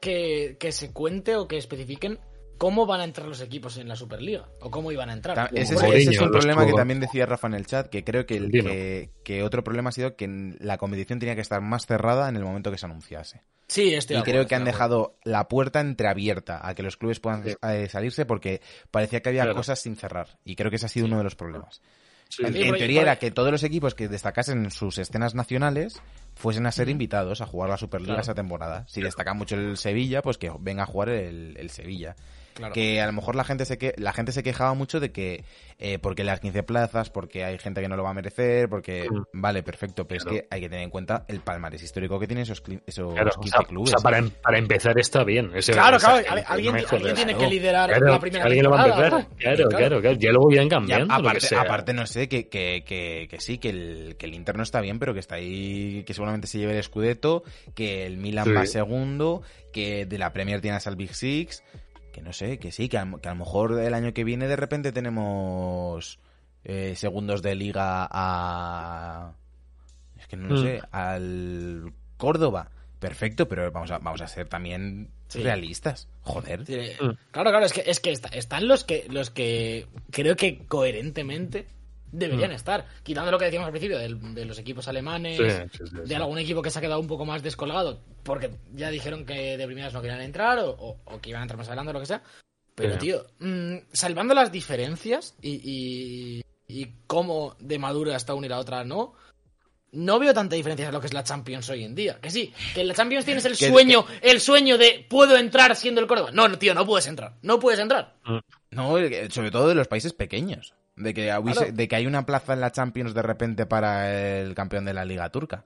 [0.00, 2.18] que, que se cuente o que especifiquen
[2.60, 5.48] cómo van a entrar los equipos en la Superliga o cómo iban a entrar.
[5.54, 8.26] Ese es, ese es un problema que también decía Rafa en el chat, que creo
[8.26, 10.28] que, el- que, que otro problema ha sido que
[10.60, 13.40] la competición tenía que estar más cerrada en el momento que se anunciase.
[13.66, 17.18] Sí, estoy y acuerdo, creo que han dejado la puerta entreabierta a que los clubes
[17.18, 19.56] puedan eh, salirse porque parecía que había Claro.
[19.56, 20.38] cosas sin cerrar.
[20.44, 21.80] Y creo que ese ha sido uno de los problemas.
[22.28, 22.44] Sí.
[22.44, 25.34] En, Sí, en porque- teoría era que todos los equipos que destacasen en sus escenas
[25.34, 26.00] nacionales
[26.34, 28.22] fuesen a ser invitados a jugar la Superliga Claro.
[28.22, 28.84] esa temporada.
[28.86, 32.16] Si destaca mucho el Sevilla, pues que venga a jugar el, el Sevilla.
[32.60, 32.74] Claro.
[32.74, 35.44] Que a lo mejor la gente se que la gente se quejaba mucho de que
[35.78, 39.08] eh, porque las 15 plazas, porque hay gente que no lo va a merecer, porque
[39.32, 40.36] vale, perfecto, pero Claro.
[40.36, 43.30] es que hay que tener en cuenta el palmarés histórico que tienen esos, esos Claro,
[43.40, 43.88] 15 o sea, clubes.
[43.94, 45.50] o sea, para, em- para empezar está bien.
[45.54, 46.76] Ese- Claro, esa claro, alguien,
[47.14, 49.10] tiene que liderar Claro, la primera alguien lo va a empezar.
[49.38, 50.16] Claro, claro, claro.
[50.18, 51.14] Ya luego irán Y cambiando.
[51.14, 51.60] a- lo que aparte, sea.
[51.62, 54.62] aparte, no sé, que, que, que, que, que sí, que el, que el Inter no
[54.62, 57.42] está bien, pero que está ahí, que seguramente se lleve el Scudetto,
[57.74, 58.52] que el Milan Sí.
[58.52, 59.42] va segundo,
[59.72, 61.62] que de la Premier tienes al Big Six,
[62.10, 64.48] que no sé, que sí, que a, que a lo mejor el año que viene
[64.48, 66.18] de repente tenemos
[66.64, 69.32] eh, segundos de liga a...
[70.18, 70.62] Es que no lo Mm.
[70.62, 72.70] sé, al Córdoba.
[72.98, 75.42] Perfecto, pero vamos a, vamos a ser también Sí.
[75.42, 76.08] realistas.
[76.22, 76.66] Joder.
[76.66, 77.10] Sí, Mm.
[77.30, 81.66] Claro, claro, es que, es que está- están los que, los que creo que coherentemente
[82.12, 82.54] deberían Mm.
[82.54, 82.86] estar.
[83.02, 86.16] Quitando lo que decíamos al principio del- de, los equipos alemanes, Sí, sí, sí, de
[86.16, 89.66] algún equipo que se ha quedado un poco más descolgado, porque ya dijeron que de
[89.66, 92.00] primeras no querían entrar o, o- o que iban a entrar más adelante o lo
[92.00, 92.22] que sea.
[92.74, 92.98] Pero, Sí.
[93.00, 98.58] tío, mm, salvando las diferencias y, y, y cómo de madura está una y la
[98.58, 99.14] otra no,
[99.92, 102.18] no veo tanta diferencia en lo que es la Champions hoy en día.
[102.20, 105.74] Que sí, que en la Champions tienes el Que- sueño, el sueño de puedo entrar
[105.76, 106.30] siendo el Córdoba.
[106.32, 107.34] No, no, tío, no puedes entrar.
[107.42, 108.14] No puedes entrar.
[108.70, 110.72] No, eh, sobre todo de los países pequeños.
[111.02, 111.72] De que, hubiese- Claro.
[111.76, 115.04] de que hay una plaza en la Champions de repente para el campeón de la
[115.04, 115.64] Liga Turca.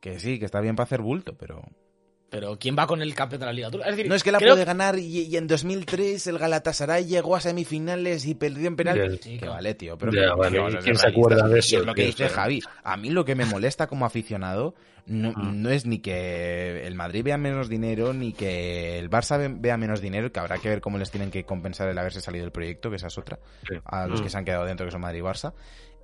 [0.00, 1.62] Que sí, que está bien para hacer bulto, pero...
[2.30, 3.86] Pero ¿quién va con el campeón de la Liga Turca?
[3.88, 7.04] Es decir, No es que la creo puede ganar y, y en 2003 el Galatasaray
[7.04, 9.18] llegó a semifinales y perdió en penal.
[9.20, 9.54] Sí, que claro.
[9.54, 11.56] vale, tío, pero Ya, que- vale, que vamos a ¿y ser quién se acuerda de
[11.56, 12.62] Y eso, es lo que dice Javi.
[12.84, 14.74] A mí lo que me molesta como aficionado
[15.06, 15.62] no, Mm.
[15.62, 19.76] no es ni que el Madrid vea menos dinero, ni que el Barça ve- vea
[19.76, 22.52] menos dinero, que habrá que ver cómo les tienen que compensar el haberse salido del
[22.52, 23.74] proyecto, que esa es otra, Sí.
[23.86, 24.22] a los Mm.
[24.24, 25.52] que se han quedado dentro, que son Madrid y Barça.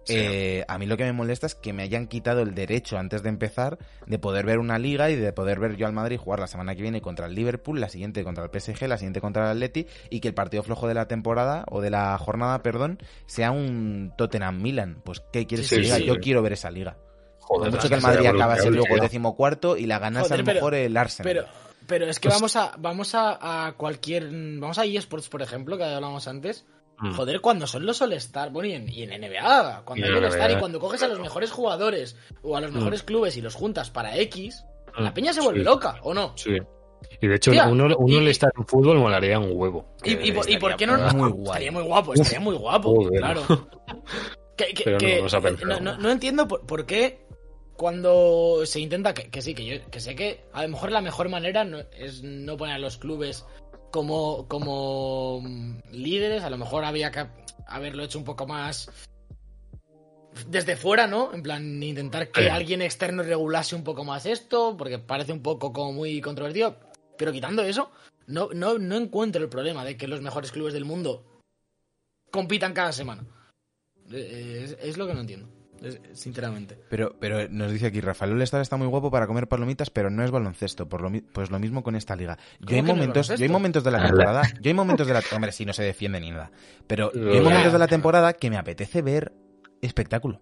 [0.06, 0.14] Sí.
[0.16, 3.22] Eh, a mí lo que me molesta es que me hayan quitado el derecho antes
[3.24, 6.38] de empezar de poder ver una liga y de poder ver yo al Madrid jugar
[6.40, 9.42] la semana que viene contra el Liverpool, la siguiente contra el PSG, la siguiente contra
[9.44, 12.98] el Atleti y que el partido flojo de la temporada o de la jornada, perdón,
[13.26, 15.02] sea un Tottenham Milan.
[15.04, 15.96] Pues ¿qué quieres Sí, que sí, diga?
[15.96, 16.04] sí.
[16.06, 16.96] yo quiero ver esa liga.
[17.40, 20.54] Joder, Por mucho que el Madrid acabase luego decimocuarto y la ganase a lo pero-
[20.54, 21.32] mejor el Arsenal.
[21.32, 21.46] Pero,
[21.86, 25.76] pero es que Pues- vamos a vamos a, a cualquier vamos a eSports por ejemplo
[25.76, 26.64] que hablábamos antes
[26.98, 27.12] Mm.
[27.12, 30.16] joder cuando son los All Star bueno y en, y en NBA cuando Y hay
[30.16, 32.76] en All Star y cuando coges a los mejores jugadores o a los Mm.
[32.78, 34.64] mejores clubes y los juntas para X
[34.98, 35.02] Mm.
[35.02, 35.64] la peña se vuelve Sí.
[35.66, 36.56] loca o no Sí.
[37.20, 39.94] Y de hecho, Tía, uno, uno y- le está en fútbol molaría un huevo.
[40.02, 41.46] y, y por, y por estaría qué no estaría muy no, guay.
[41.48, 43.20] estaría muy guapo estaría muy guapo Joder.
[43.20, 43.42] claro
[44.56, 45.66] que, que- Pero no que- pensado.
[45.66, 47.26] no, no- no entiendo por, por qué
[47.76, 51.02] cuando se intenta que, que sí que yo que sé que a lo mejor la
[51.02, 53.44] mejor manera no, es no poner a los clubes
[53.90, 57.26] como como mm, líderes a lo mejor había que
[57.66, 58.90] haberlo hecho un poco más
[60.48, 61.32] desde fuera, ¿no?
[61.32, 62.48] En plan, intentar que Sí.
[62.48, 66.76] alguien externo regulase un poco más esto, porque parece un poco como muy controvertido.
[67.16, 67.90] Pero quitando eso,
[68.26, 71.24] no, no, no encuentro el problema de que los mejores clubes del mundo
[72.30, 73.24] compitan cada semana.
[74.12, 75.48] Eh, Es, es lo que no entiendo,
[76.12, 76.78] sinceramente.
[76.88, 80.24] Pero, pero nos dice aquí, Rafael All-Star está muy guapo para comer palomitas, pero no
[80.24, 80.88] es baloncesto.
[80.88, 82.38] Por lo, mi- pues lo mismo con esta liga.
[82.60, 85.12] Yo ¿Cómo hay no momentos, yo hay momentos de la temporada, yo hay momentos de
[85.14, 86.50] la, hombre, si no se defiende ni nada.
[86.86, 89.32] Pero yo hay momentos de la temporada que me apetece ver
[89.82, 90.40] espectáculo.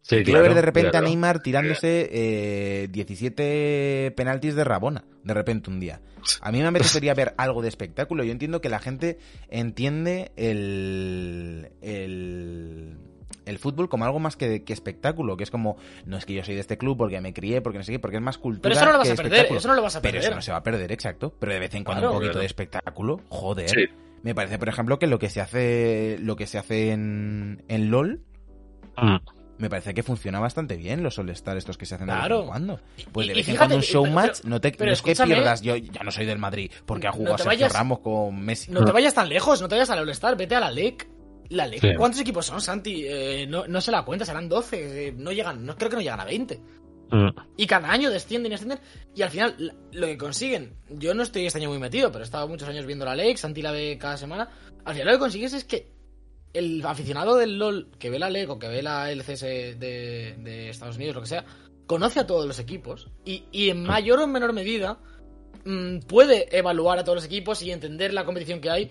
[0.00, 1.04] Sí, Quiero claro, ver de repente claro.
[1.06, 6.00] a Neymar tirándose eh, 17 penaltis de Rabona, de repente un día.
[6.40, 8.24] A mí me apetecería ver algo de espectáculo.
[8.24, 9.18] Yo entiendo que la gente
[9.50, 12.96] entiende el, el,
[13.48, 16.44] el fútbol como algo más que, que espectáculo, que es como, no es que yo
[16.44, 18.62] soy de este club porque me crié, porque no sé qué, porque es más cultura.
[18.62, 20.28] Pero eso no lo vas a perder, eso no lo vas a Pero perder.
[20.30, 21.34] eso no se va a perder, exacto.
[21.38, 22.12] Pero de vez en cuando Claro.
[22.12, 22.40] un poquito Claro.
[22.40, 23.68] de espectáculo, joder.
[23.70, 23.84] Sí.
[24.22, 27.90] Me parece, por ejemplo, que lo que se hace, lo que se hace en, en
[27.90, 28.20] LOL,
[28.96, 29.16] Mm.
[29.58, 32.46] me parece que funciona bastante bien los All-Star estos que se hacen de vez en
[32.46, 32.80] cuando.
[33.12, 34.72] Pues Y- de y vez en cuando un y- show pero- match, pero- no, te,
[34.72, 37.36] pero no es que pierdas, yo ya no soy del Madrid, porque ha No jugado
[37.36, 38.72] te Sergio vayas- Ramos con Messi.
[38.72, 41.08] No te vayas tan lejos, no te vayas al All-Star, vete a la LEC.
[41.50, 41.88] La LEC, Sí.
[41.96, 43.04] ¿cuántos equipos son, Santi?
[43.06, 45.08] Eh, no, no se la cuenta, serán 12.
[45.08, 46.60] eh, no llegan, no creo que no llegan a 20.
[47.10, 47.28] Mm.
[47.56, 48.80] Y cada año descienden y ascienden.
[49.14, 52.26] Y al final, lo que consiguen, yo no estoy este año muy metido, pero he
[52.26, 54.50] estado muchos años viendo la LEC, Santi la ve cada semana.
[54.84, 55.90] Al final lo que consigues es que
[56.52, 60.68] el aficionado del LOL que ve la LEC o que ve la LCS de, de
[60.68, 61.44] Estados Unidos, lo que sea,
[61.86, 63.08] conoce a todos los equipos.
[63.24, 64.98] Y, y en mayor o menor medida
[65.64, 68.90] mm, puede evaluar a todos los equipos y entender la competición que hay.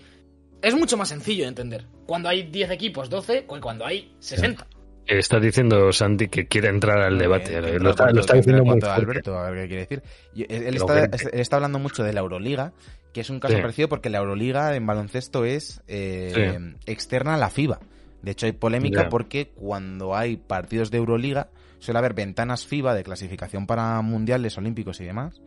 [0.62, 1.86] Es mucho más sencillo de entender.
[2.06, 4.66] Cuando hay 10 equipos, 12, que cuando hay 60.
[5.06, 7.56] Está diciendo Santi que quiere entrar al debate.
[7.56, 8.78] Eh, lo, está, lo está diciendo muy.
[8.82, 10.02] Alberto, a ver qué quiere decir.
[10.50, 12.74] Él, está, él está hablando mucho de la Euroliga,
[13.14, 13.60] que es un caso Sí.
[13.62, 17.80] parecido porque la Euroliga en baloncesto es eh, externa a la FIBA.
[18.20, 23.04] De hecho, hay polémica porque cuando hay partidos de Euroliga suele haber ventanas FIBA de
[23.04, 25.40] clasificación para mundiales, olímpicos y demás.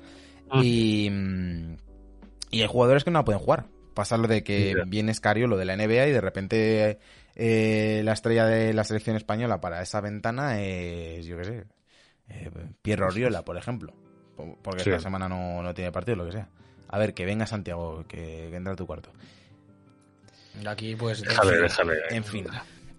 [0.49, 0.61] Ah.
[0.63, 1.75] Y, mm,
[2.49, 3.65] y hay jugadores que no la pueden jugar.
[3.93, 4.83] Pasa lo de que Ya.
[4.85, 6.99] viene Escario, lo de la NBA, y de repente
[7.35, 11.63] eh, la estrella de la selección española para esa ventana es, yo qué sé,
[12.29, 12.49] eh,
[12.81, 13.93] Pierro Oriola, por ejemplo.
[14.35, 14.89] Po- Porque Sí.
[14.89, 16.49] esta semana no, no tiene partido, lo que sea.
[16.87, 19.11] A ver, que venga Santiago, que, que entra a tu cuarto.
[20.65, 21.21] Aquí, pues.
[21.21, 21.93] Déjale, déjale.
[22.11, 22.45] En fin,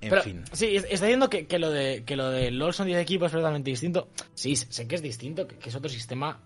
[0.00, 0.42] en Pero, fin.
[0.52, 3.26] Sí, es- está diciendo que, que lo de que lo de LOL son 10 equipos
[3.26, 4.08] es totalmente distinto.
[4.34, 6.40] Sí, sé que es distinto, que, que es otro sistema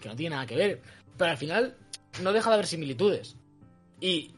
[0.00, 0.80] que no tiene nada que ver.
[1.16, 1.76] Pero al final
[2.22, 3.36] no deja de haber similitudes.
[4.00, 4.34] Y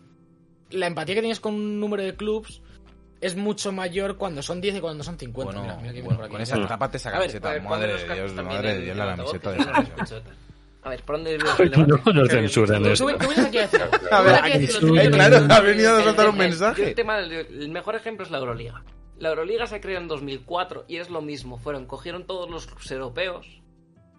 [0.70, 2.62] la empatía que tienes con un número de clubs
[3.20, 5.44] es mucho mayor cuando son 10 y cuando son 50.
[5.52, 6.32] Bueno, Mira, mira que bueno, por aquí.
[6.32, 6.68] con esa Mm.
[6.68, 7.50] tápate esa camiseta.
[7.50, 10.36] Ver, madre de Dios, madre de Dios, la camiseta de no, no.
[10.82, 11.38] A ver, ¿por dónde
[12.06, 13.06] No nos censuran Tú, esto.
[13.06, 13.80] tú- vienes aquí a decir
[14.12, 14.66] A ver, aquí
[15.10, 16.88] claro, ha venido a soltar un mensaje.
[16.90, 18.84] El, tema del- el mejor ejemplo es la Euroliga.
[19.18, 21.58] La Euroliga se creó en 2004 y es lo mismo.
[21.58, 23.62] Fueron, cogieron todos los clubes europeos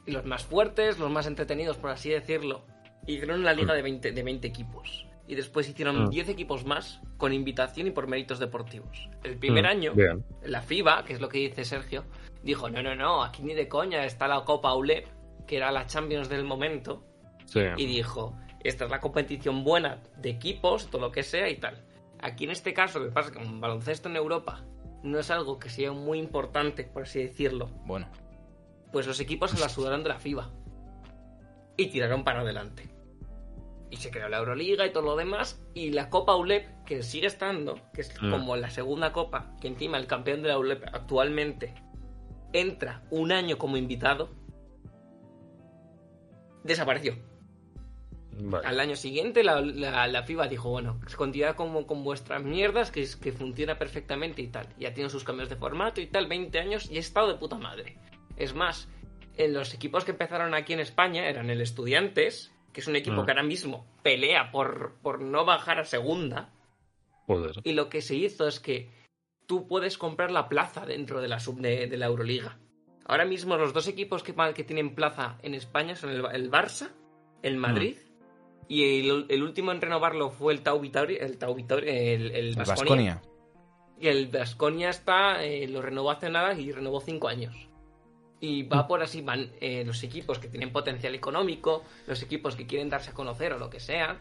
[0.06, 2.66] y los más fuertes, los más entretenidos, por así decirlo,
[3.06, 5.06] y hicieron una liga de 20, de 20 equipos.
[5.28, 6.10] Y después hicieron Mm.
[6.10, 9.10] 10 equipos más con invitación y por méritos deportivos.
[9.24, 10.24] El primer Mm, año, bien.
[10.44, 12.06] la FIBA, que es lo que dice Sergio,
[12.44, 15.06] dijo, no, no, no, aquí ni de coña está la Copa ULEP,
[15.46, 17.04] que era la Champions del momento,
[17.46, 17.60] Sí.
[17.78, 21.84] y dijo, esta es la competición buena de equipos, todo lo que sea y tal.
[22.22, 24.64] Aquí en este caso, lo que pasa es que un baloncesto en Europa
[25.04, 28.08] no es algo que sea muy importante, por así decirlo, Bueno,
[28.94, 30.50] pues los equipos se la sudaron de la FIBA
[31.78, 32.90] y tiraron para adelante.
[33.90, 37.28] Y se creó la Euroliga y todo lo demás, y la Copa ULEP, que sigue
[37.28, 38.32] estando, que es Mm.
[38.32, 41.74] como la segunda copa, que encima el campeón de la ULEP actualmente
[42.54, 44.30] entra un año como invitado,
[46.64, 47.16] desapareció.
[48.40, 48.68] Vale.
[48.68, 53.02] Al año siguiente la, la, la FIBA dijo, bueno, continúa como con vuestras mierdas, que,
[53.02, 54.68] es, que funciona perfectamente y tal.
[54.78, 57.58] Ya tiene sus cambios de formato y tal, 20 años y he estado de puta
[57.58, 57.98] madre.
[58.36, 58.90] Es más,
[59.38, 63.24] en los equipos que empezaron aquí en España eran el Estudiantes, que es un equipo
[63.24, 63.26] Mm.
[63.26, 66.54] que ahora mismo pelea por, por no bajar a segunda.
[67.26, 67.56] Joder.
[67.64, 68.92] Y lo que se hizo es que
[69.48, 72.60] tú puedes comprar la plaza dentro de la sub de, de la Euroliga.
[73.06, 76.92] Ahora mismo los dos equipos que, que tienen plaza en España son el, el Barça,
[77.42, 77.98] el Madrid
[78.68, 82.56] y el, el último en renovarlo fue el Tau Vitoria, el Tau Vitoria, el.
[82.56, 83.24] Baskonia.
[84.00, 87.56] Y el Baskonia está, eh, lo renovó hace nada y renovó cinco años.
[88.40, 92.68] Y va por así, van eh, los equipos que tienen potencial económico, los equipos que
[92.68, 94.20] quieren darse a conocer o lo que sea,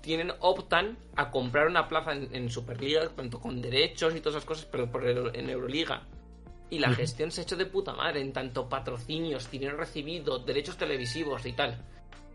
[0.00, 4.46] tienen, optan a comprar una plaza en, en Superliga, tanto con derechos y todas esas
[4.46, 6.02] cosas, pero por el- en Euroliga.
[6.70, 10.76] Y la gestión se ha hecho de puta madre, en tanto patrocinios, dinero recibido, derechos
[10.76, 11.78] televisivos y tal.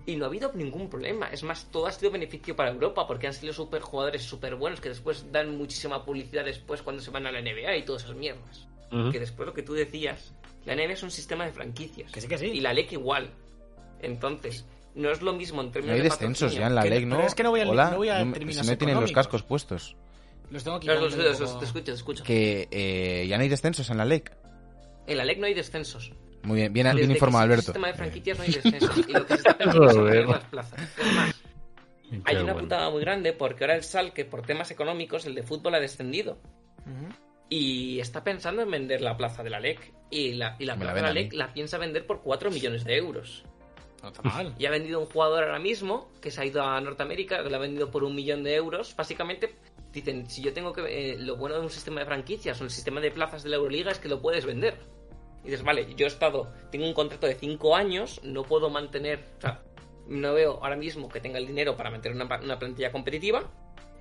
[0.06, 1.28] Y no ha habido ningún problema.
[1.28, 4.80] Es más, todo ha sido beneficio para Europa, porque han sido super jugadores súper buenos
[4.80, 8.16] que después dan muchísima publicidad después cuando se van a la NBA y todas esas
[8.16, 8.68] mierdas.
[8.92, 9.12] Ujú.
[9.12, 10.34] Que después lo que tú decías,
[10.68, 12.12] la NBA es un sistema de franquicias.
[12.12, 12.46] Que sí, que sí.
[12.48, 13.32] Y la LEC igual.
[14.02, 16.62] Entonces, no es lo mismo en No términos hay de descensos patrocinio.
[16.62, 17.16] ya en la LEC, ¿no?
[17.16, 19.44] pero es que no voy a- Hola, no voy a si me tienen los cascos
[19.44, 19.96] puestos.
[20.52, 20.88] Los tengo aquí.
[20.88, 22.24] No, no, no, poco- te escucho, te escucho.
[22.24, 24.32] Que eh, ya no hay descensos en la LEC.
[25.08, 26.12] En la LEC no hay descensos.
[26.44, 27.62] Muy bien, bien, bien informado, Alberto.
[27.62, 28.98] el sistema de franquicias no hay descensos.
[29.08, 30.80] Y lo que se está es las plazas.
[31.00, 31.36] Es más,
[32.24, 32.60] hay una bueno.
[32.60, 35.80] putada muy grande porque ahora el Sal, que por temas económicos, el de fútbol ha
[35.80, 36.38] descendido.
[36.86, 37.14] Ujú.
[37.50, 39.94] Y está pensando en vender la plaza de la LEC.
[40.10, 41.22] Y la, y la Me la plaza de la.
[41.22, 43.46] LEC la piensa vender por 4 millones de euros.
[44.02, 44.54] No está mal.
[44.60, 47.56] Y ha vendido un jugador ahora mismo que se ha ido a Norteamérica, que lo
[47.56, 48.96] ha vendido por un millón de euros.
[48.96, 49.56] Básicamente,
[49.92, 51.14] dicen, si yo tengo que...
[51.14, 53.56] eh, lo bueno de un sistema de franquicias o el sistema de plazas de la
[53.56, 54.78] Euroliga es que lo puedes vender.
[55.44, 56.52] Y dices, vale, yo he estado...
[56.72, 59.24] Tengo un contrato de 5 años, no puedo mantener...
[59.38, 59.64] O sea,
[60.08, 63.50] no veo ahora mismo que tenga el dinero para mantener una, una plantilla competitiva.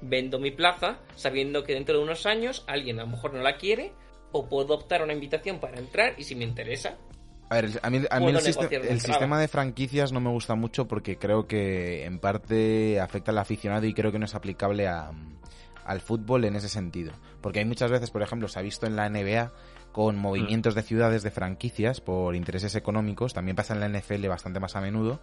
[0.00, 3.56] Vendo mi plaza sabiendo que dentro de unos años alguien a lo mejor no la
[3.56, 3.92] quiere
[4.32, 6.96] o puedo optar a una invitación para entrar y si me interesa
[7.48, 10.30] A ver, el- a mí, a mí Puedo el, el sistema de franquicias no me
[10.30, 14.34] gusta mucho porque creo que en parte afecta al aficionado y creo que no es
[14.34, 15.12] aplicable a,
[15.84, 17.12] al fútbol en ese sentido.
[17.40, 19.52] Porque hay muchas veces, por ejemplo, se ha visto en la NBA
[19.92, 24.60] con movimientos de ciudades de franquicias por intereses económicos, también pasa en la NFL bastante
[24.60, 25.20] más a menudo,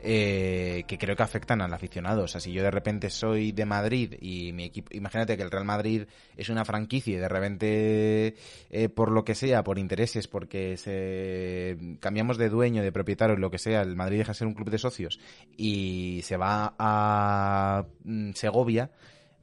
[0.00, 2.24] eh, que creo que afectan al aficionado.
[2.24, 5.50] O sea, si yo de repente soy de Madrid y mi equipo, imagínate que el
[5.50, 6.04] Real Madrid
[6.36, 8.34] es una franquicia y de repente,
[8.70, 13.50] eh, por lo que sea, por intereses, porque se cambiamos de dueño, de propietario, lo
[13.50, 15.18] que sea, el Madrid deja de ser un club de socios
[15.56, 18.90] y se va a mm, Segovia.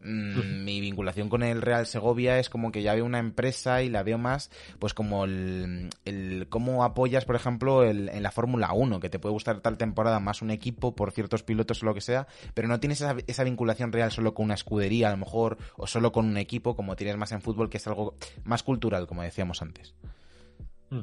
[0.03, 3.89] Mm, Mi vinculación con el Real Segovia es como que ya veo una empresa y
[3.89, 8.73] la veo más, pues como el, el cómo apoyas, por ejemplo, el- en la Fórmula
[8.73, 11.93] 1, que te puede gustar tal temporada más un equipo por ciertos pilotos o lo
[11.93, 15.17] que sea, pero no tienes esa, esa vinculación real solo con una escudería, a lo
[15.17, 18.63] mejor, o solo con un equipo, como tienes más en fútbol, que es algo más
[18.63, 19.93] cultural, como decíamos antes.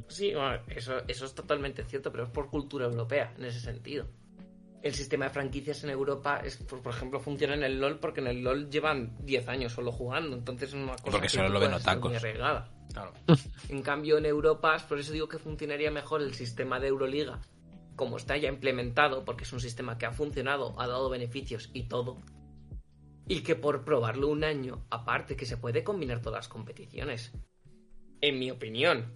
[0.09, 4.07] Sí, bueno, eso, eso es totalmente cierto, pero es por cultura europea en ese sentido.
[4.81, 8.21] El sistema de franquicias en Europa, es, por, por ejemplo, funciona en el LOL porque
[8.21, 11.49] en el LOL llevan 10 años solo jugando, entonces es una cosa Porque que solo
[11.49, 12.11] tú lo ven puedes estar otacos.
[12.11, 12.71] muy arreglada.
[12.93, 13.13] Claro.
[13.69, 17.41] En cambio, en Europa, por eso digo que funcionaría mejor el sistema de Euroliga,
[17.97, 21.89] como está ya implementado, porque es un sistema que ha funcionado, ha dado beneficios y
[21.89, 22.19] todo.
[23.27, 27.33] Y que por probarlo un año, aparte que se puede combinar todas las competiciones.
[28.21, 29.13] En mi opinión.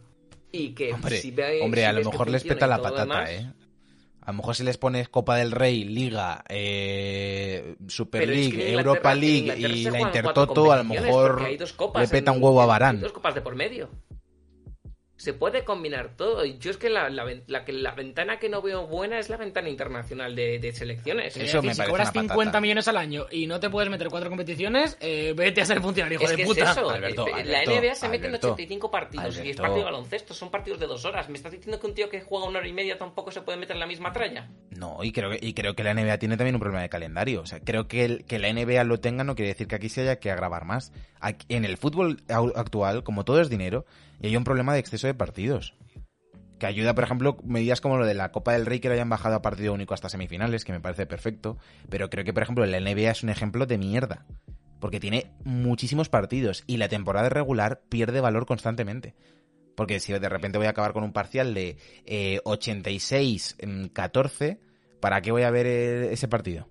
[0.51, 3.31] Y que Hombre, si ve- hombre si a lo mejor les peta la patata, demás,
[3.31, 3.53] ¿eh?
[4.25, 8.57] A lo mejor si les pones Copa del Rey, Liga, eh, Super Pero es League,
[8.57, 12.67] que Europa League y la Intertoto, a lo mejor le peta en- un huevo a
[12.67, 13.01] Barán.
[13.01, 13.89] dos copas de por medio.
[15.23, 16.45] Se puede combinar todo.
[16.45, 19.31] Y yo es que la, la la que la ventana que no veo buena es
[19.31, 21.37] la ventana internacional de, de selecciones.
[21.37, 22.61] Es Eso decir, me si cobras una 50 patata.
[22.61, 26.17] millones al año y no te puedes meter cuatro competiciones, eh, vete a ser funcionario,
[26.17, 26.65] hijo Es de que puta.
[26.65, 26.91] es eso.
[26.91, 29.85] Alberto, eh, Alberto, la NBA se mete en Alberto, 85 partidos y es partido de
[29.85, 30.35] baloncesto.
[30.35, 31.29] Son partidos de dos horas.
[31.29, 33.59] ¿Me estás diciendo que un tío que juega una hora y media tampoco se puede
[33.59, 34.49] meter en la misma tralla?
[34.71, 37.43] No, y creo, que, y creo que la NBA tiene también un problema de calendario.
[37.43, 39.89] O sea, creo que, el- que la NBA lo tenga no quiere decir que aquí
[39.89, 40.93] se haya que agravar más.
[41.21, 43.85] Aquí- en el fútbol actual, como todo es dinero,
[44.23, 45.75] y hay un problema de exceso de partidos.
[46.59, 49.09] Que ayuda, por ejemplo, medidas como lo de la Copa del Rey que lo hayan
[49.09, 51.59] bajado a partido único hasta semifinales, que me parece perfecto.
[51.91, 54.27] Pero creo que, por ejemplo, la NBA es un ejemplo de mierda.
[54.81, 59.15] Porque tiene muchísimos partidos y la temporada regular pierde valor constantemente.
[59.77, 64.59] Porque si de repente voy a acabar con un parcial de eh, 86-14,
[65.01, 66.69] ¿para qué voy a ver eh, ese partido?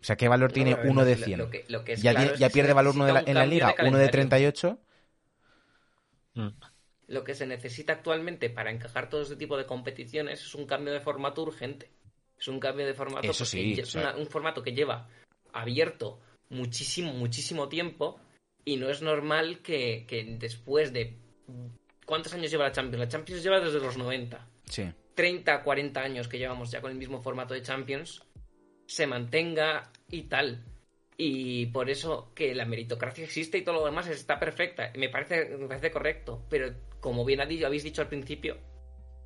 [0.00, 1.38] O sea, ¿qué valor tiene No, uno de lo- 100?
[1.38, 3.66] lo que- lo que es ya claro pierde valor uno de la- en la liga,
[3.68, 4.10] uno de calendario.
[4.10, 4.78] 38.
[6.38, 6.48] Mm.
[7.08, 10.92] Lo que se necesita actualmente para encajar todo este tipo de competiciones es un cambio
[10.92, 11.90] de formato urgente.
[12.38, 15.08] Es un cambio de formato Eso sí, es una- un formato que lleva
[15.52, 16.20] abierto
[16.50, 18.20] muchísimo, muchísimo tiempo
[18.64, 21.16] y no es normal que, que después de...
[22.06, 23.00] ¿Cuántos años lleva la Champions?
[23.00, 24.46] La Champions lleva desde los 90.
[24.66, 24.84] Sí.
[25.14, 28.22] 30, 40 años que llevamos ya con el mismo formato de Champions,
[28.86, 30.64] se mantenga y tal.
[31.20, 34.92] Y por eso que la meritocracia existe y todo lo demás está perfecta.
[34.96, 36.44] Me parece, me parece correcto.
[36.48, 38.56] Pero como bien habéis dicho al principio,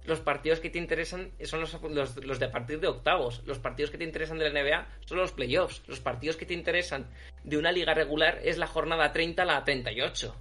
[0.05, 3.43] los partidos que te interesan son los de a partir de octavos.
[3.45, 5.83] Los partidos que te interesan de la NBA son los playoffs.
[5.87, 7.11] Los partidos que te interesan
[7.45, 10.35] de una liga regular es la jornada 30 a la 38.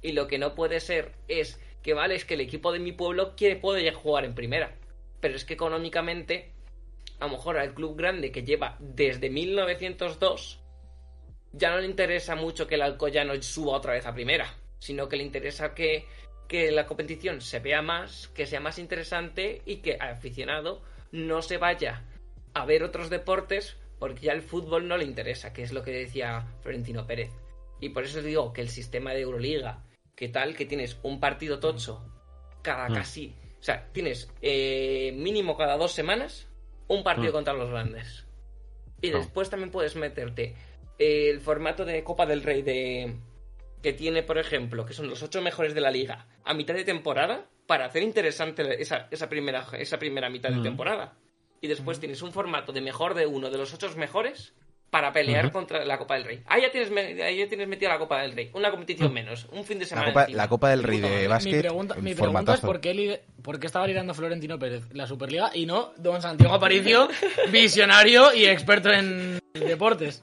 [0.00, 2.92] Y lo que no puede ser es que vale, es que el equipo de mi
[2.92, 4.74] pueblo quiere, puede jugar en primera.
[5.20, 6.52] Pero es que económicamente,
[7.20, 10.60] a lo mejor al club grande que lleva desde 1902,
[11.52, 15.16] ya no le interesa mucho que el Alcoyano suba otra vez a primera, sino que
[15.16, 16.06] le interesa que,
[16.46, 20.82] que la competición se vea más, que sea más interesante y que al aficionado
[21.12, 22.04] no se vaya
[22.54, 25.90] a ver otros deportes porque ya el fútbol no le interesa, que es lo que
[25.90, 27.30] decía Florentino Pérez.
[27.80, 29.84] Y por eso digo que el sistema de Euroliga,
[30.14, 32.04] que tal, que tienes un partido tocho
[32.62, 32.94] cada Mm.
[32.94, 33.34] casi.
[33.60, 36.46] O sea, tienes eh, mínimo cada dos semanas
[36.86, 37.32] un partido Mm.
[37.32, 38.24] contra los grandes.
[39.00, 40.54] Y después también puedes meterte
[40.98, 43.14] el formato de Copa del Rey de
[43.82, 46.84] que tiene, por ejemplo, que son los ocho mejores de la liga a mitad de
[46.84, 50.62] temporada para hacer interesante esa, esa primera, esa primera mitad de Mm.
[50.64, 51.14] temporada.
[51.60, 54.52] Y después tienes un formato de mejor de uno de los ocho mejores
[54.90, 56.42] para pelear contra la Copa del Rey.
[56.46, 56.90] Ahí ya tienes,
[57.22, 58.50] ahí ya tienes metida la Copa del Rey.
[58.54, 59.46] Una competición menos.
[59.52, 60.08] Un fin de La semana.
[60.08, 63.66] Copa, la Copa del Rey de básquet, mi pregunta, mi pregunta es qué, por qué
[63.66, 67.08] estaba liderando Florentino Pérez la Superliga y no Don Santiago Aparicio,
[67.52, 70.22] visionario y experto en deportes.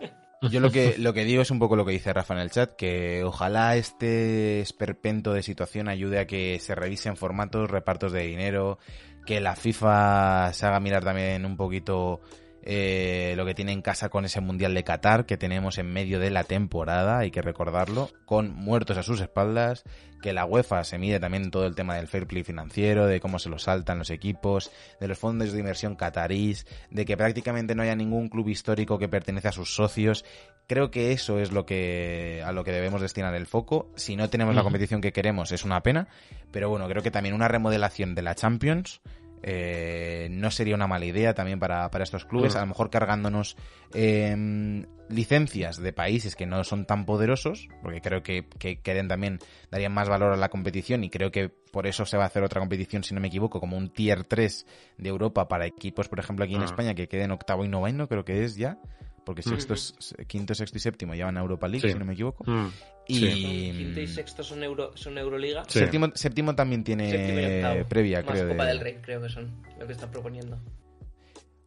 [0.52, 2.52] Yo lo que, lo que digo es un poco lo que dice Rafa en el
[2.52, 8.22] chat, que ojalá este esperpento de situación ayude a que se revisen formatos, repartos de
[8.22, 8.80] dinero,
[9.26, 12.22] que la FIFA se haga mirar también un poquito
[12.68, 16.20] eh, lo que tiene en casa con ese Mundial de Qatar que tenemos en medio
[16.20, 19.84] de la temporada, hay que recordarlo, con muertos a sus espaldas,
[20.24, 23.38] que la UEFA se mide también todo el tema del fair play financiero, de cómo
[23.38, 27.84] se lo saltan los equipos, de los fondos de inversión catarís, de que prácticamente no
[27.84, 30.26] haya ningún club histórico que pertenece a sus socios.
[30.66, 33.91] Creo que eso es lo que a lo que debemos destinar el foco.
[33.95, 36.07] Si no tenemos la competición que queremos es una pena,
[36.49, 39.01] pero bueno, creo que también una remodelación de la Champions
[39.48, 43.56] eh, no sería una mala idea también para, para estos clubes, a lo mejor cargándonos
[43.93, 49.38] eh, licencias de países que no son tan poderosos, porque creo que, que queden también,
[49.70, 52.43] darían más valor a la competición y creo que por eso se va a hacer
[52.43, 54.66] otra competición, si no me equivoco, como un tier 3
[54.98, 56.66] de Europa para equipos, por ejemplo, aquí en Ah.
[56.66, 58.80] España, que queden octavo y noveno, creo que es ya,
[59.26, 59.95] porque sexto, es-
[60.28, 61.91] quinto, sexto y séptimo llevan a Europa League, Sí.
[61.93, 62.43] si no me equivoco.
[62.49, 62.67] Mm.
[63.07, 63.73] Y Sí.
[63.78, 65.63] Quinto y sexto son, Euro, son Euroliga.
[65.67, 65.80] Sí.
[65.80, 68.47] séptimo, séptimo también tiene Séptimo previa, Más creo.
[68.49, 70.57] Copa de- del Rey, creo que son lo que están proponiendo.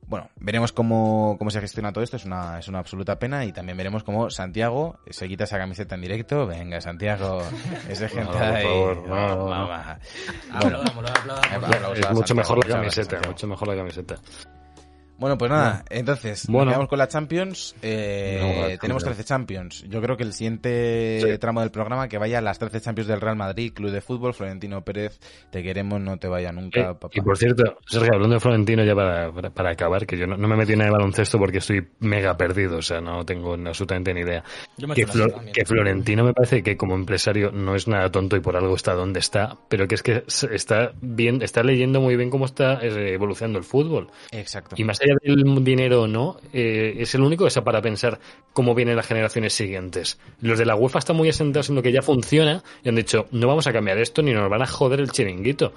[0.06, 3.52] Bueno, veremos cómo, cómo se gestiona todo esto, es una, es una absoluta pena y
[3.52, 6.46] también veremos cómo Santiago se quita esa camiseta en directo.
[6.46, 7.42] Venga, Santiago,
[7.90, 8.64] ese gente por ahí.
[11.94, 14.16] Es mucho mejor la camiseta, mucho mejor la camiseta.
[15.18, 16.66] Bueno, pues nada, entonces, Bueno.
[16.66, 17.74] nos quedamos con la Champions.
[17.82, 18.46] Eh, No,
[18.78, 19.04] tenemos Champions.
[19.04, 19.84] 13 Champions.
[19.88, 21.38] Yo creo que el siguiente Sí.
[21.38, 24.32] tramo del programa que vaya a las 13 Champions del Real Madrid, Club de Fútbol,
[24.32, 25.18] Florentino Pérez,
[25.50, 27.08] te queremos, no te vaya nunca, Eh, papá.
[27.12, 30.36] y por cierto, Sergio, hablando de Florentino, ya para, para, para acabar, que yo no,
[30.36, 34.14] no me metí en el baloncesto porque estoy mega perdido, o sea, no tengo absolutamente
[34.14, 34.44] ni idea.
[34.76, 35.54] Yo me Que, estoy Flo- así también.
[35.54, 38.94] que Florentino me parece que como empresario no es nada tonto y por algo está
[38.94, 42.74] donde está, pero que es que se- está bien, está leyendo muy bien cómo está
[42.82, 44.08] eh, evolucionando el fútbol.
[44.30, 44.76] Exacto.
[44.78, 48.18] Y más allá del dinero o no, eh, es el único que está para pensar
[48.52, 50.18] cómo vienen las generaciones siguientes.
[50.40, 53.26] Los de la UEFA están muy asentados en lo que ya funciona y han dicho,
[53.30, 55.72] no vamos a cambiar esto ni nos van a joder el chiringuito.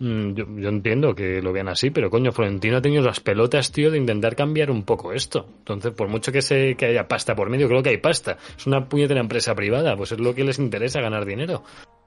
[0.00, 3.72] Mm, Yo, yo entiendo que lo vean así, pero coño, Florentino ha tenido las pelotas,
[3.72, 5.46] tío, de intentar cambiar un poco esto.
[5.58, 8.36] Entonces, por mucho que, se, que haya pasta por medio, creo que hay pasta.
[8.56, 11.64] Es una puñetera empresa privada, pues es lo que les interesa, ganar dinero.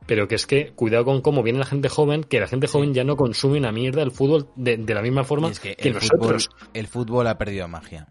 [0.08, 2.94] Pero que es que, cuidado con cómo viene la gente joven, que la gente joven
[2.94, 5.76] ya no consume una mierda el fútbol de, de la misma forma Y es que,
[5.76, 6.50] que el, fútbol, nosotros.
[6.74, 8.08] el fútbol ha perdido magia.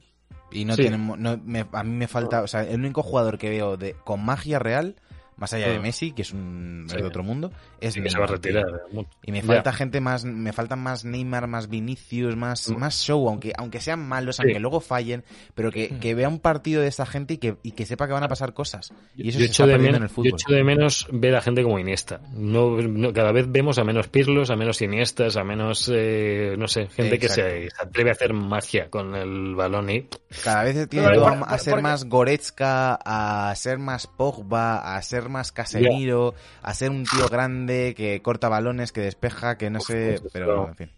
[0.53, 0.83] Y no Sí.
[0.83, 3.77] tiene, mo- no, me- a mí me falta, o sea, el único jugador que veo
[3.77, 4.97] de, con magia real,
[5.37, 5.83] más allá de Mm.
[5.83, 6.97] Messi, que es un Sí.
[6.97, 7.51] de otro mundo,
[7.81, 8.83] es Sí, que se va a Neymar, retirar.
[9.25, 9.47] Y me Ya.
[9.47, 12.77] falta gente más, me faltan más Neymar, más Vinicius, más, Mm.
[12.77, 14.43] más show, aunque, aunque sean malos, Sí.
[14.45, 15.25] aunque luego fallen,
[15.55, 18.13] pero que, que vea un partido de esta gente y que, y que sepa que
[18.13, 18.93] van a pasar cosas.
[19.17, 20.29] Y eso yo se echo, está de perdiendo en el yo fútbol.
[20.35, 22.21] echo de menos ver a gente como Iniesta.
[22.33, 26.69] No, no- cada vez vemos a menos Pirlos, a menos Iniestas, a menos, eh, no
[26.69, 27.77] sé, gente que se, Exacto.
[27.85, 30.07] se atreve a hacer magia con el balón y...
[30.45, 35.03] Cada vez tiene por- a, a ser porque- más Goretzka, a ser más Pogba, a
[35.03, 39.81] ser más Casemiro, a ser un tío grande que corta balones, que despeja, que no
[39.81, 40.69] sé, pero no.
[40.69, 40.91] en fin.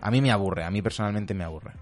[0.00, 1.72] A mí me aburre, a mí personalmente me aburre.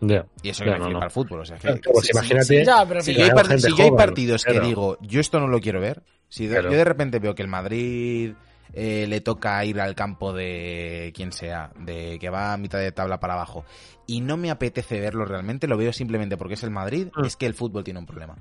[0.00, 0.26] Ya.
[0.42, 1.04] Y eso Ya, que me flipa no.
[1.06, 2.64] el fútbol, o sea, que, Claro, pues si- si- imagínate...
[2.64, 4.98] Ya, pero si, yo hay, final- par- gente si yo hay joven, partidos que digo,
[5.00, 8.34] yo esto no lo quiero ver, si yo de repente veo que el Madrid
[8.74, 12.92] eh, le toca ir al campo de quien sea, de que va a mitad de
[12.92, 13.64] tabla para abajo,
[14.06, 17.24] y no me apetece verlo realmente, lo veo simplemente porque es el Madrid, Mm.
[17.24, 18.36] es que el fútbol tiene un problema.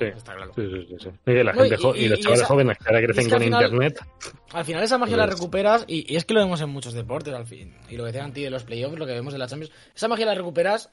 [0.00, 0.52] Sí, Está claro.
[0.56, 1.10] sí, sí, sí, sí.
[1.30, 3.26] Y la No, gente jo- y, y- los chavales esa- jóvenes que ahora crecen es
[3.26, 4.00] que con final- internet...
[4.52, 7.34] Al final esa magia la Pues- recuperas y, es que lo vemos en muchos deportes
[7.34, 7.76] al fin.
[7.90, 10.08] Y lo que decían ti de los playoffs, lo que vemos de la Champions, esa
[10.08, 10.90] magia la recuperas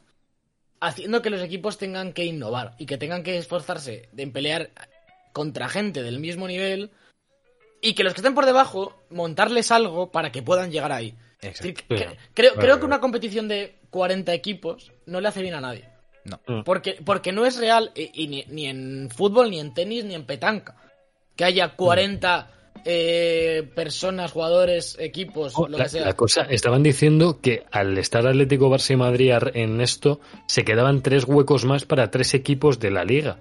[0.81, 4.71] haciendo que los equipos tengan que innovar y que tengan que esforzarse en pelear
[5.33, 6.91] contra gente del mismo nivel
[7.81, 11.15] y que los que estén por debajo montarles algo para que puedan llegar ahí.
[11.41, 15.61] Decir, que- creo, creo que una competición de 40 equipos no le hace bien a
[15.61, 15.87] nadie.
[16.29, 16.39] No.
[16.47, 16.63] Mm.
[16.63, 20.13] Porque, porque no es real, y, y ni, ni en fútbol, ni en tenis, ni
[20.13, 20.75] en petanca,
[21.35, 22.51] que haya 40
[22.85, 26.05] eh, personas, jugadores, equipos, Oh, lo la, que sea.
[26.05, 31.01] la cosa, estaban diciendo que al estar Atlético Barça y Madrid en esto, se quedaban
[31.01, 33.37] tres huecos más para tres equipos de la liga.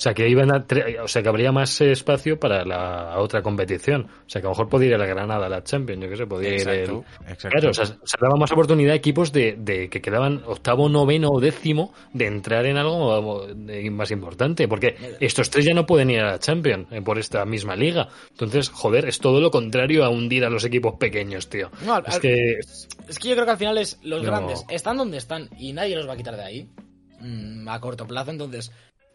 [0.00, 3.42] O sea, que iban a tre- o sea, que habría más espacio para la otra
[3.42, 4.06] competición.
[4.26, 6.08] O sea, que a lo mejor podría ir a la Granada, a la Champions, yo
[6.08, 7.02] qué sé, podría ir el...
[7.28, 7.48] exacto.
[7.50, 11.28] Claro, o sea, se daba más oportunidad a equipos de, de que quedaban octavo, noveno
[11.28, 13.46] o décimo de entrar en algo
[13.90, 14.66] más importante.
[14.68, 18.08] Porque estos tres ya no pueden ir a la Champions eh, por esta misma liga.
[18.30, 21.70] Entonces, joder, es todo lo contrario a hundir a los equipos pequeños, tío.
[21.84, 22.58] No, al- es al- que
[23.06, 24.28] Es que yo creo que al final es los No.
[24.30, 26.68] grandes están donde están y nadie los va a quitar de ahí
[27.20, 28.30] mm, a corto plazo.
[28.30, 28.72] Entonces,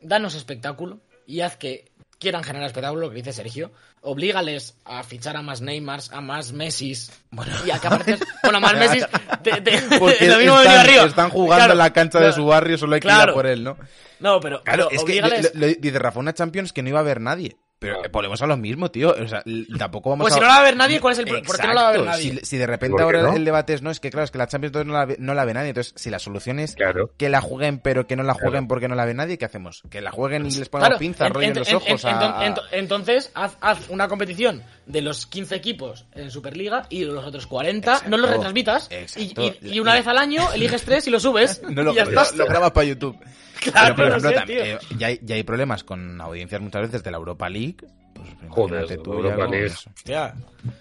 [0.07, 3.71] danos espectáculo y haz que quieran generar espectáculo, lo que dice Sergio.
[4.01, 7.11] Oblígales a fichar a más Neymars, a más Messis.
[7.65, 8.19] y a que aparezcan.
[8.43, 9.05] Bueno, a más Messis.
[9.43, 11.03] De, de- Porque lo mismo están, arriba.
[11.05, 13.31] están jugando Claro, en la cancha de su barrio, solo hay que ir Claro.
[13.31, 13.77] a por él, ¿no?
[14.19, 16.99] No, pero, Claro, pero es que lo- lo- dice Rafa, una Champions que no iba
[16.99, 17.57] a haber nadie.
[17.85, 19.11] Pero volvemos a lo mismo, tío.
[19.11, 19.43] O sea,
[19.77, 20.35] tampoco vamos Pues a...
[20.35, 21.83] si no la va a ver nadie, ¿cuál es el pro- ¿Por qué no la
[21.83, 22.31] va a ver nadie?
[22.39, 23.35] Si, si de repente ¿Por qué ahora no?
[23.35, 25.33] el debate es, no, es que claro, es que la Champions no la, ve, no
[25.33, 25.69] la ve nadie.
[25.69, 27.11] Entonces, si la solución es Claro.
[27.17, 28.67] que la jueguen, pero que no la jueguen Claro.
[28.67, 29.83] porque no la ve nadie, ¿qué hacemos?
[29.89, 32.47] Que la jueguen y les ponemos Claro, pinzas, rollo en los ojos en- a- a-
[32.47, 37.47] ento- entonces, haz, haz una competición de los 15 equipos en Superliga y los otros
[37.47, 38.89] 40 no los retransmitas.
[39.17, 41.61] Y, y- y una vez al año eliges tres y lo subes.
[41.69, 42.35] No lo, y ya lo- está.
[42.37, 43.17] lo grabas para YouTube.
[43.71, 44.63] Claro, Pero, por no ejemplo, sé, tam- tío.
[44.63, 47.77] eh, ya, hay, ya hay problemas con audiencias muchas veces de la Europa League.
[48.13, 49.65] Pues, Joder, tú Europa League.
[49.67, 50.33] Hostia.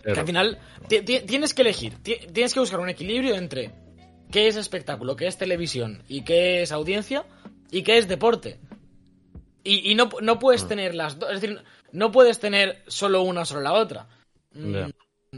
[0.05, 0.59] Que al final
[0.89, 3.73] ti- ti- tienes que elegir, ti- tienes que buscar un equilibrio entre
[4.31, 7.25] qué es espectáculo, qué es televisión y qué es audiencia
[7.71, 8.59] y qué es deporte.
[9.65, 10.39] Y, y no, no Mm.
[10.39, 11.63] puedes tener las dos, es decir,
[11.93, 14.07] no puedes tener solo una o solo la otra.
[14.53, 14.91] Mm.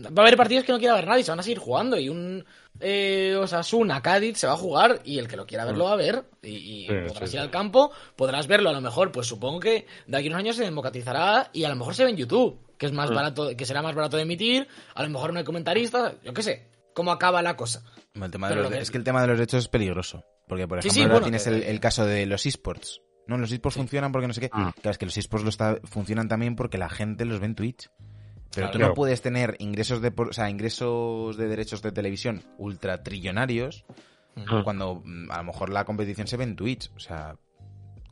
[0.04, 2.08] Va a haber partidos que no quiera ver nadie, se van a seguir jugando y
[2.08, 2.44] un
[2.80, 5.92] eh, Osasuna, Cádiz se va a jugar y el que lo quiera ver lo va
[5.92, 7.36] a ver y, y Sí, podrás sí, ir sí.
[7.38, 10.56] al campo, podrás verlo a lo mejor, pues supongo que de aquí a unos años
[10.56, 12.96] se democratizará y a lo mejor se ve en YouTube, que es Mm.
[12.96, 16.34] más barato, que será más barato de emitir, a lo mejor no hay comentaristas, yo
[16.34, 17.82] qué sé, cómo acaba la cosa.
[18.14, 19.68] El tema de Pero los- lo que- es que el tema de los derechos es
[19.68, 20.24] peligroso.
[20.48, 23.00] Porque, por ejemplo, sí, ahora bueno, tienes eh, el, el caso de los esports.
[23.26, 24.50] No, los esports funcionan porque no sé qué.
[24.52, 24.72] Ah.
[24.80, 27.54] Claro, es que los esports lo está- funcionan también porque la gente los ve en
[27.56, 27.88] Twitch.
[28.56, 28.72] Pero Claro.
[28.72, 28.90] tú Claro.
[28.90, 33.84] no puedes tener ingresos de, o sea, ingresos de derechos de televisión ultra trillonarios
[34.36, 34.62] Ah.
[34.64, 36.90] cuando mm, a lo mejor la competición se ve en Twitch.
[36.96, 37.36] O sea,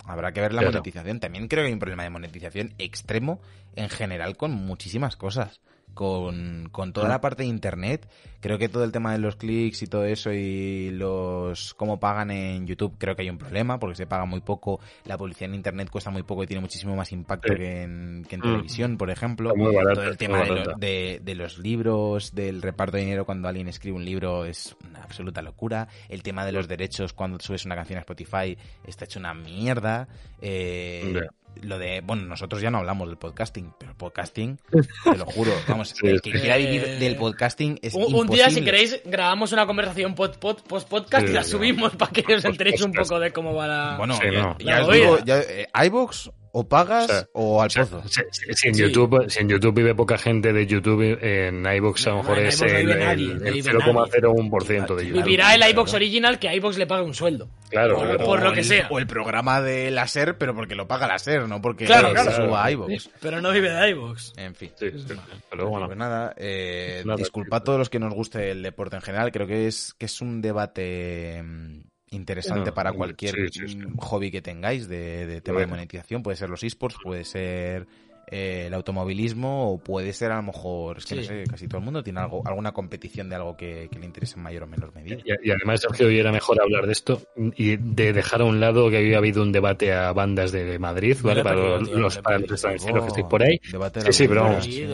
[0.07, 0.73] habrá que ver la Claro.
[0.73, 1.19] monetización.
[1.21, 3.41] También creo que hay un problema de monetización extremo
[3.75, 5.61] en general con muchísimas cosas.
[5.95, 8.09] Con, con toda la parte de internet,
[8.41, 12.31] creo que todo el tema de los clics y todo eso y los cómo pagan
[12.31, 15.55] en YouTube, creo que hay un problema porque se paga muy poco, la publicidad en
[15.55, 17.59] internet cuesta muy poco y tiene muchísimo más impacto Sí.
[17.59, 18.45] que en, que en Mm.
[18.45, 19.51] televisión, por ejemplo.
[19.51, 22.97] Está muy barata, todo el tema muy de, lo- de- de los libros, del reparto
[22.97, 25.87] de dinero cuando alguien escribe un libro es una absoluta locura.
[26.09, 30.09] El tema de los derechos cuando subes una canción a Spotify está hecho una mierda.
[30.41, 31.21] Eh.
[31.63, 34.59] Lo de, bueno, nosotros ya no hablamos del podcasting, pero el podcasting,
[35.05, 38.21] te lo juro, vamos, el que quiera vivir del podcasting es Un, imposible.
[38.23, 42.11] un día, si queréis, grabamos una conversación pod, pod- post-podcast Sí, y la subimos para
[42.13, 43.11] que os Post- enteréis un podcast.
[43.11, 43.97] poco de cómo va la...
[43.97, 44.59] Bueno, Sí, ya, no.
[44.59, 48.03] ya os digo, ya, eh, iVoox o pagas O sea, o al O sea, pozo.
[48.09, 48.83] si, si- si en Sí.
[48.83, 52.61] YouTube, si en YouTube vive poca gente de YouTube, en iVoox a lo mejor es
[52.63, 52.93] el, el-
[53.45, 55.25] el vive 0,01% de YouTube.
[55.25, 55.73] Vivirá el Claro.
[55.73, 57.49] iBox original que iBox le pague un sueldo.
[57.71, 58.25] Claro, Por- claro.
[58.25, 58.87] por lo que sea.
[58.89, 62.09] O el programa de la SER, pero porque lo paga la SER, no porque Claro,
[62.09, 62.33] se claro.
[62.47, 63.09] suba a iVoox.
[63.21, 64.33] Pero no vive de iBox.
[64.37, 64.71] En fin.
[64.79, 65.15] Sí, sí.
[65.51, 65.87] Pero bueno.
[65.87, 67.63] Pues nada, eh, Nada, disculpad sí.
[67.63, 69.33] a todos los que nos guste el deporte en general.
[69.33, 71.81] Creo que es, que es un debate mm,
[72.15, 73.79] interesante No, para cualquier sí, sí, sí.
[73.99, 76.23] hobby que tengáis de, de tema de monetización.
[76.23, 77.87] Puede ser los esports, puede ser
[78.31, 81.79] eh, el automovilismo o puede ser a lo mejor, es que no sé, casi todo
[81.79, 84.67] el mundo tiene algo, alguna competición de algo que, que le interese en mayor o
[84.67, 85.17] menor medida.
[85.25, 87.21] Y, y además, Sergio, hoy era mejor hablar de esto
[87.57, 91.17] y de dejar a un lado que había habido un debate a bandas de Madrid,
[91.23, 91.43] ¿vale?
[91.43, 93.59] Para los, para extranjeros que estéis por ahí.
[93.63, 94.65] Sí, sí, pero vamos.
[94.65, 94.87] Sí,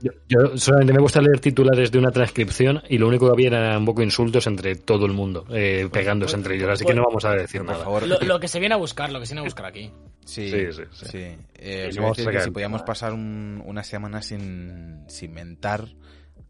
[0.00, 3.48] yo, yo solamente me gusta leer titulares de una transcripción y lo único que había
[3.48, 7.02] eran un poco insultos entre todo el mundo, eh, pegándose entre ellos, así que no
[7.04, 7.84] vamos a decir Por nada.
[7.84, 9.90] favor, Lo, lo que se viene a buscar, lo que se viene a buscar aquí.
[10.24, 11.36] Sí, Sí, sí, sí.
[11.64, 15.32] Eh, os no iba a decir que si podíamos pasar un- una semana sin, sin
[15.32, 15.86] mentar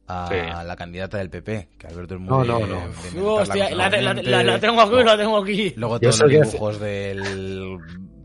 [0.08, 0.66] a Sí.
[0.66, 3.34] la candidata del PP, que Alberto es muy No, no, no.
[3.34, 5.72] Hostia, la, la- la- la tengo aquí, la tengo aquí.
[5.76, 7.78] Luego todos los que hace- dibujos del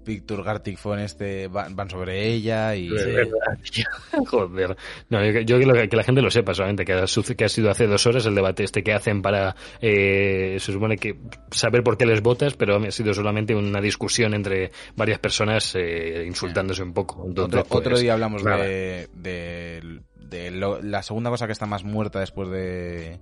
[0.08, 2.90] Víctor Gartic este van, van sobre ella y...
[4.28, 4.76] Joder.
[5.10, 7.50] No, yo, yo quiero que, que la gente lo sepa solamente, que ha, que ha
[7.50, 11.18] sido hace dos horas el debate este que hacen para, eh, se supone que
[11.52, 16.24] saber por qué les votas, pero ha sido solamente una discusión entre varias personas eh,
[16.26, 17.24] insultándose un poco.
[17.26, 18.64] Entonces, Otro, otro pues, día hablamos nada.
[18.64, 23.20] de, de, de lo- la segunda cosa que está más muerta después de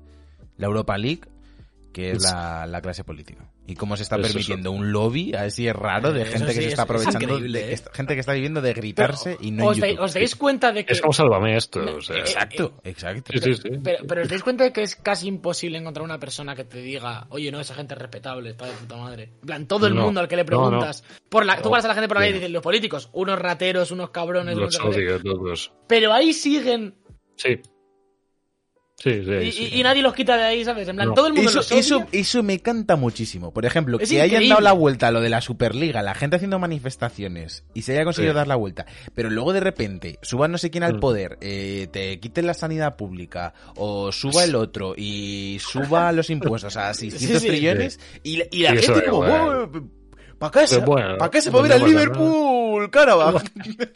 [0.58, 1.22] la Europa League,
[1.96, 3.50] que es la, la clase política.
[3.66, 6.60] Y cómo se está Eso, permitiendo un lobby, así es raro, de gente que se
[6.60, 7.78] es- está es aprovechando, de ¿eh?
[7.93, 10.91] gente que está viviendo de gritarse y no ¿Os, os dais cuenta de que...
[10.91, 11.80] Es como sálvame esto.
[11.96, 13.32] o sea, Exacto, exacto.
[13.32, 13.70] sí, sí, sí.
[13.82, 16.80] Pero, pero os dais cuenta de que es casi imposible encontrar una persona que te
[16.80, 19.24] diga, oye, no, esa gente es respetable, está de puta madre.
[19.39, 21.04] En plan, todo el No, mundo al que le no, preguntas.
[21.30, 22.38] Por la, tú paras a la gente por ahí y no.
[22.39, 25.14] dices, los políticos, unos rateros, unos cabrones, Los unos no sé qué".
[25.14, 25.72] odio todos.
[25.88, 26.93] Pero ahí siguen
[27.38, 27.62] Sí.
[28.98, 29.32] Sí, sí.
[29.32, 29.70] y, sí.
[29.74, 30.88] y- y nadie los quita de ahí, ¿sabes?
[30.88, 31.14] En plan, No.
[31.16, 33.52] todo el mundo Eso, los eso, eso me canta muchísimo.
[33.54, 36.38] Por ejemplo, Es que hayan dado la vuelta a lo de la Superliga, la gente
[36.38, 38.38] haciendo manifestaciones y se haya conseguido Sí.
[38.38, 41.00] dar la vuelta, pero luego de repente suba no sé quién al Mm.
[41.02, 46.78] poder, eh, te quiten la sanidad pública o suba el otro y suba los impuestos
[46.78, 47.48] a 600 Sí, sí.
[47.48, 49.72] trillones y, la- y la gente como, bueno,
[50.38, 50.86] ¿Para qué se pues
[51.52, 53.41] puede ir no al Liverpool, Carabao?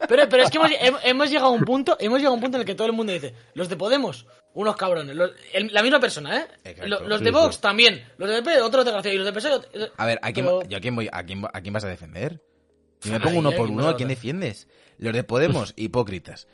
[0.07, 2.41] Pero, pero es que hemos, hem- hemos llegado a un punto, hemos llegado a un
[2.41, 5.71] punto en el que todo el mundo dice, los de Podemos, unos cabrones, los- el-
[5.73, 6.75] la misma persona, ¿eh?
[6.85, 9.51] Los de Vox también, los de PP, otro desgraciado, y los de PSOE...
[9.53, 11.87] otro- A ver, ¿a quién, yo a quién voy, a quién, a quién vas a
[11.89, 12.41] defender?
[13.03, 14.67] Y me pongo uno por uno, no, ¿a quién defiendes?
[14.97, 16.47] Los de Podemos, hipócritas.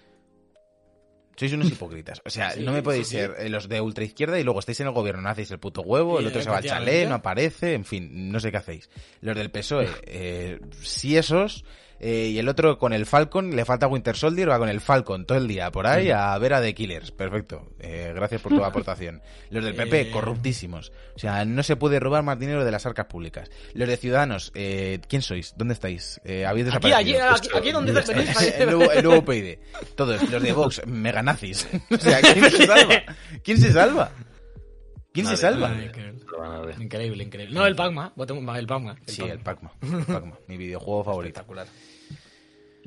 [1.37, 2.21] Sois unos hipócritas.
[2.25, 4.79] O sea, Sí, no me podéis sí, ser eh, los de ultraizquierda y luego estáis
[4.81, 7.15] en el gobierno, no hacéis el puto huevo, el otro se va al chalet, no
[7.15, 8.89] aparece, en fin, no sé qué hacéis.
[9.21, 11.65] Los del PSOE, eh, sí esos,
[11.99, 15.25] eh, y el otro con el Falcon, le falta Winter Soldier, va con el Falcon
[15.25, 17.11] todo el día por ahí a ver a The Killers.
[17.11, 17.69] Perfecto.
[17.79, 19.21] Eh, gracias por tu aportación.
[19.49, 20.11] Los del PP, Eh.
[20.11, 20.91] corruptísimos.
[21.15, 23.49] O sea, no se puede robar más dinero de las arcas públicas.
[23.73, 25.53] Los de Ciudadanos, eh, ¿quién sois?
[25.57, 26.19] ¿Dónde estáis?
[26.25, 27.29] Eh, ¿Habéis Aquí, aquí, desaparecido?
[27.29, 28.41] aquí, aquí donde venís.
[28.59, 29.57] el, nuevo, el nuevo PID.
[29.95, 31.67] Todos, los de Vox, mega nazis.
[31.91, 33.03] O sea, ¿quién se salva?
[33.43, 34.11] ¿Quién se salva?
[35.15, 35.73] ¿Quién se salva?
[36.79, 37.55] Increíble, increíble.
[37.55, 38.13] No, el Pacma.
[38.17, 38.95] El Pacma.
[39.07, 39.71] Sí, el Pac-Man,
[40.47, 41.39] mi videojuego favorito.
[41.39, 41.67] Espectacular.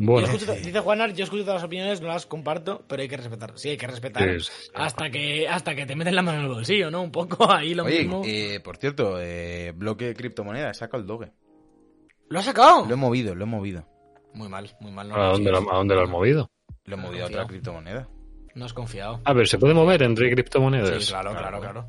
[0.01, 3.17] Bueno, escucho- dice Juanar, yo escucho todas las opiniones, no las comparto, pero hay que
[3.17, 3.53] respetar.
[3.57, 4.23] Sí, hay que respetar.
[4.41, 4.71] Sí, sí.
[4.75, 7.03] Hasta que hasta que te meten la mano en el bolsillo, ¿no?
[7.03, 8.23] Un poco ahí lo Oye, mismo.
[8.25, 11.33] eh, por cierto, eh, bloque de criptomonedas, saca el doge.
[12.29, 12.85] ¿Lo has sacado?
[12.87, 13.87] Lo he movido, lo he movido.
[14.35, 15.09] Muy mal, muy mal.
[15.09, 16.51] No, ¿a dónde, lo, ¿a dónde lo has movido?
[16.85, 18.07] Lo he movido a otra criptomoneda.
[18.55, 19.21] no has confiado.
[19.25, 21.03] A ver, ¿se puede mover entre criptomonedas?
[21.05, 21.89] Sí, claro, claro, claro.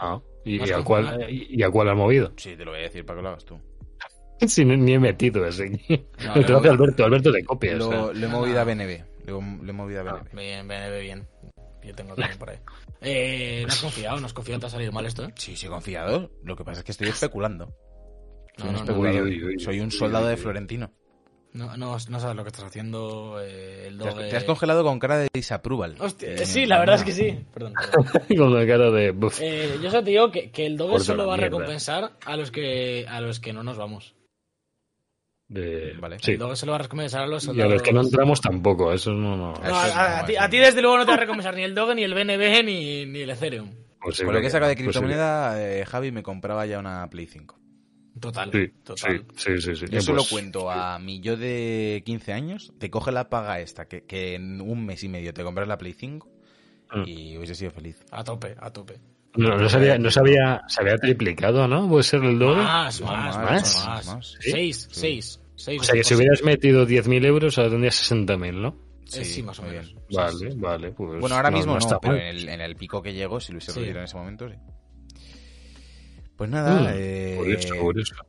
[0.00, 1.30] Ah, ¿y, y a que cuál, jugar.
[1.30, 2.32] y, y a cuál has movido?
[2.36, 3.60] Sí, te lo voy a decir para que lo hagas tú.
[4.46, 5.68] Si ni, ni he metido ese.
[6.24, 7.74] No, te lo lo- hace Alberto, Alberto te copia.
[7.76, 8.20] Lo, o sea.
[8.20, 9.04] lo he movido a BNB.
[9.26, 10.34] Lo, lo he movido a BNB.
[10.34, 11.28] Bien, bien, bien, bien.
[11.84, 12.58] Yo tengo también por ahí.
[13.02, 15.32] Eh, no has confiado, no has confiado, te ha salido mal esto, ¿eh?
[15.36, 16.30] Sí, sí he confiado.
[16.42, 17.74] Lo que pasa es que estoy especulando.
[18.56, 18.78] Soy No, un no, no.
[18.84, 19.22] especulador.
[19.24, 20.36] Uy, uy, uy, Soy un soldado de.
[20.38, 20.90] Florentino.
[21.52, 23.38] No, no, no sabes lo que estás haciendo.
[23.42, 24.28] eh, el Te has, doge...
[24.30, 25.96] te has congelado con cara de disapproval.
[25.98, 27.44] Hostia, Eh, sí, la verdad es que sí.
[27.52, 27.72] Perdón.
[27.92, 28.22] perdón.
[28.36, 29.08] Con la cara de.
[29.40, 32.36] Eh, yo solo te digo que, que el doge Corta solo va a recompensar a
[32.36, 34.14] los que a los que no nos vamos.
[35.48, 36.18] de- Vale.
[36.20, 36.32] Sí.
[36.32, 37.72] El doge solo va a recompensar a los Y a soldados.
[37.72, 39.36] los que no entramos tampoco, eso no.
[39.36, 39.54] no.
[39.54, 40.42] Eso a, ti, eso.
[40.42, 42.64] a ti, desde luego no te va a recompensar ni el doge, ni el BNB,
[42.64, 43.70] ni, ni el Ethereum.
[43.98, 47.58] Con lo que he sacado de criptomoneda, eh, Javi me compraba ya una Play 5.
[48.18, 48.50] Total.
[48.52, 49.24] Sí, total.
[49.36, 49.92] sí, sí, sí, sí.
[49.92, 53.86] Yo solo pues, cuento a mi yo de 15 años, te coge la paga esta,
[53.86, 56.28] que, que en un mes y medio te compras la Play 5
[56.92, 57.04] Mm.
[57.06, 58.04] y hubiese sido feliz.
[58.10, 58.94] A tope, a tope.
[59.36, 61.88] No, no sabía, no sabía, se había triplicado, ¿no?
[61.88, 62.64] Puede ser el doble.
[62.64, 64.36] Más, No, más, más, más, más.
[64.40, 65.80] Seis, seis, seis.
[65.80, 68.76] O sea que si hubieras metido 10.000 euros, ahora tendrías 60.000, ¿no?
[69.14, 69.94] Eh, sí, más o menos.
[69.94, 70.04] bien.
[70.10, 70.90] Vale, vale.
[70.90, 73.38] Pues Bueno, ahora no- mismo no, está pero en el, en el pico que llegó,
[73.38, 74.56] si lo hubiese en ese momento, sí.
[76.40, 77.38] Pues nada, Mm, eh,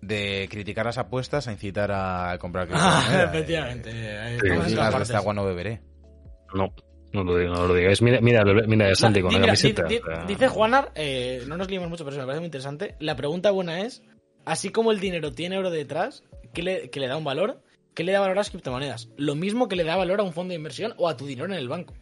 [0.02, 3.30] de criticar las apuestas a incitar a comprar Ah, criptomonedas.
[3.34, 3.90] efectivamente.
[3.90, 5.82] Eh, eh, Sí, no digas, esta agua no beberé.
[6.54, 6.74] No,
[7.14, 8.02] no lo, digo, no lo digáis.
[8.02, 9.84] Mira, mira, mira, Santi con la Mira, camiseta.
[9.86, 12.96] di- di- Dice Juanar, eh, no nos liemos mucho, pero eso me parece muy interesante.
[13.00, 14.04] La pregunta buena es,
[14.44, 17.64] así como el dinero tiene oro detrás, ¿qué le, que le da un valor?
[17.96, 19.08] ¿Qué le da valor a las criptomonedas?
[19.16, 21.46] Lo mismo que le da valor a un fondo de inversión o a tu dinero
[21.48, 21.94] en el banco.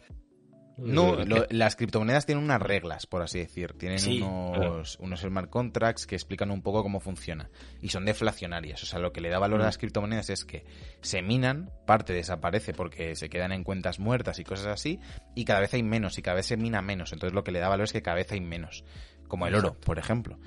[0.80, 3.74] No, eh, lo- las criptomonedas tienen unas reglas, por así decir.
[3.78, 4.20] Tienen Sí.
[4.22, 7.50] unos, unos smart contracts que explican un poco cómo funciona.
[7.82, 8.82] Y son deflacionarias.
[8.82, 10.64] O sea, lo que le da valor a las criptomonedas es que
[11.00, 14.98] se minan, parte desaparece porque se quedan en cuentas muertas y cosas así,
[15.34, 17.12] y cada vez hay menos, y cada vez se mina menos.
[17.12, 18.84] Entonces lo que le da valor es que cada vez hay menos.
[19.28, 20.38] Como el oro, por ejemplo.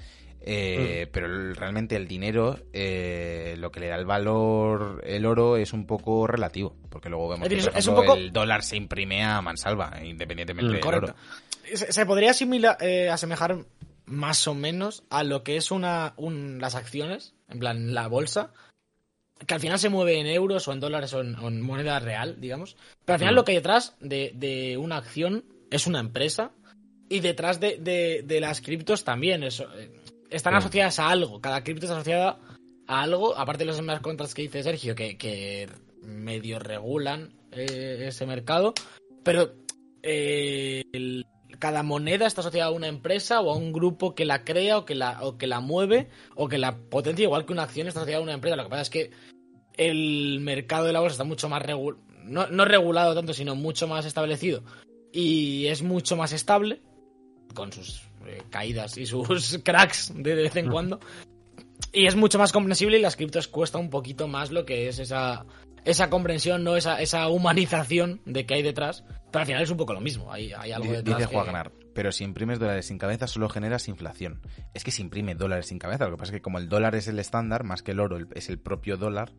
[0.46, 5.56] Eh, Pero el- realmente el dinero, eh, lo que le da el valor, el oro,
[5.58, 6.76] es un poco relativo.
[6.89, 10.76] Porque luego vemos que, es un poco- el dólar se imprime a mansalva, independientemente Mm,
[10.76, 11.16] del oro.
[11.74, 13.58] Se, se podría asimila- eh, asemejar
[14.06, 18.52] más o menos a lo que es una un- las acciones, en plan la bolsa,
[19.48, 22.00] que al final se mueve en euros o en dólares o en, o en moneda
[22.00, 22.76] real, digamos.
[23.06, 23.38] Pero al final Mm.
[23.38, 26.52] lo que hay detrás de, de una acción es una empresa
[27.10, 29.44] y detrás de, de- de las criptos también.
[29.44, 29.89] Eso, eh,
[30.34, 31.40] están asociadas a algo.
[31.42, 32.40] Cada cripto está asociada
[32.88, 35.70] a algo, aparte de los smart contracts que dice Sergio, que, que
[36.02, 38.74] medio regulan eh, ese mercado.
[39.24, 39.54] Pero
[40.02, 41.26] eh, el-
[41.60, 44.86] cada moneda está asociada a una empresa o a un grupo que la crea o
[44.86, 48.02] que la, o que la mueve o que la potencia, igual que una acción está
[48.02, 48.56] asociada a una empresa.
[48.58, 49.12] Lo que pasa es que
[49.78, 53.88] el mercado de la bolsa está mucho más regulado, no, no regulado tanto, sino mucho
[53.88, 54.64] más establecido
[55.12, 56.82] y es mucho más estable,
[57.54, 61.00] con sus eh, caídas y sus cracks de vez en cuando.
[61.92, 64.98] Y es mucho más comprensible y las criptos cuesta un poquito más lo que es
[65.00, 65.46] esa,
[65.86, 69.04] esa comprensión, no esa, esa humanización de que hay detrás.
[69.32, 70.32] Pero al final es un poco lo mismo.
[70.32, 71.18] Hay, hay algo Dice, detrás.
[71.20, 74.42] dice que- pero si imprimes dólares sin cabeza solo generas inflación.
[74.74, 76.06] Es que se imprime dólares sin cabeza.
[76.06, 78.18] Lo que pasa es que como el dólar es el estándar, más que el oro
[78.34, 79.32] es el propio dólar,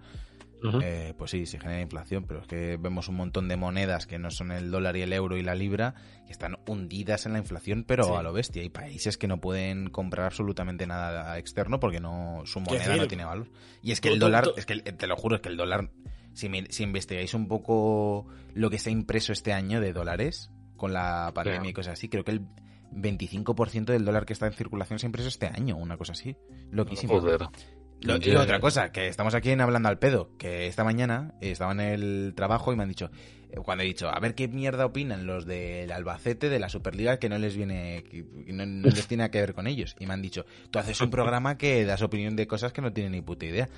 [0.83, 2.25] Eh, pues sí, se genera inflación.
[2.25, 5.13] Pero es que vemos un montón de monedas que no son el dólar y el
[5.13, 5.95] euro y la libra,
[6.27, 8.13] que están hundidas en la inflación, pero Sí.
[8.13, 8.63] a lo bestia.
[8.63, 13.09] Hay países que no pueden comprar absolutamente nada externo porque no su ¿Qué moneda no
[13.09, 13.51] tiene valor.
[13.83, 15.91] Y es que el dólar, es que te lo juro, es que el dólar,
[16.33, 16.47] si,
[16.83, 21.71] investigáis un poco lo que se ha impreso este año de dólares, con la pandemia
[21.71, 22.47] y cosas así, creo que el
[22.91, 26.37] 25% del dólar que está en circulación se ha impreso este año, una cosa así.
[26.71, 27.21] Loquísimo.
[27.21, 27.49] Joder.
[28.01, 31.73] Lo- y otra cosa, que estamos aquí en Hablando al Pedo, que esta mañana estaba
[31.73, 33.11] en el trabajo y me han dicho,
[33.51, 37.19] eh, cuando he dicho, a ver qué mierda opinan los del Albacete de la Superliga
[37.19, 39.97] que no les viene, que no, no les tiene que ver con ellos.
[39.99, 42.93] Y me han dicho, tú haces un programa que das opinión de cosas que no
[42.93, 43.69] tienen ni puta idea.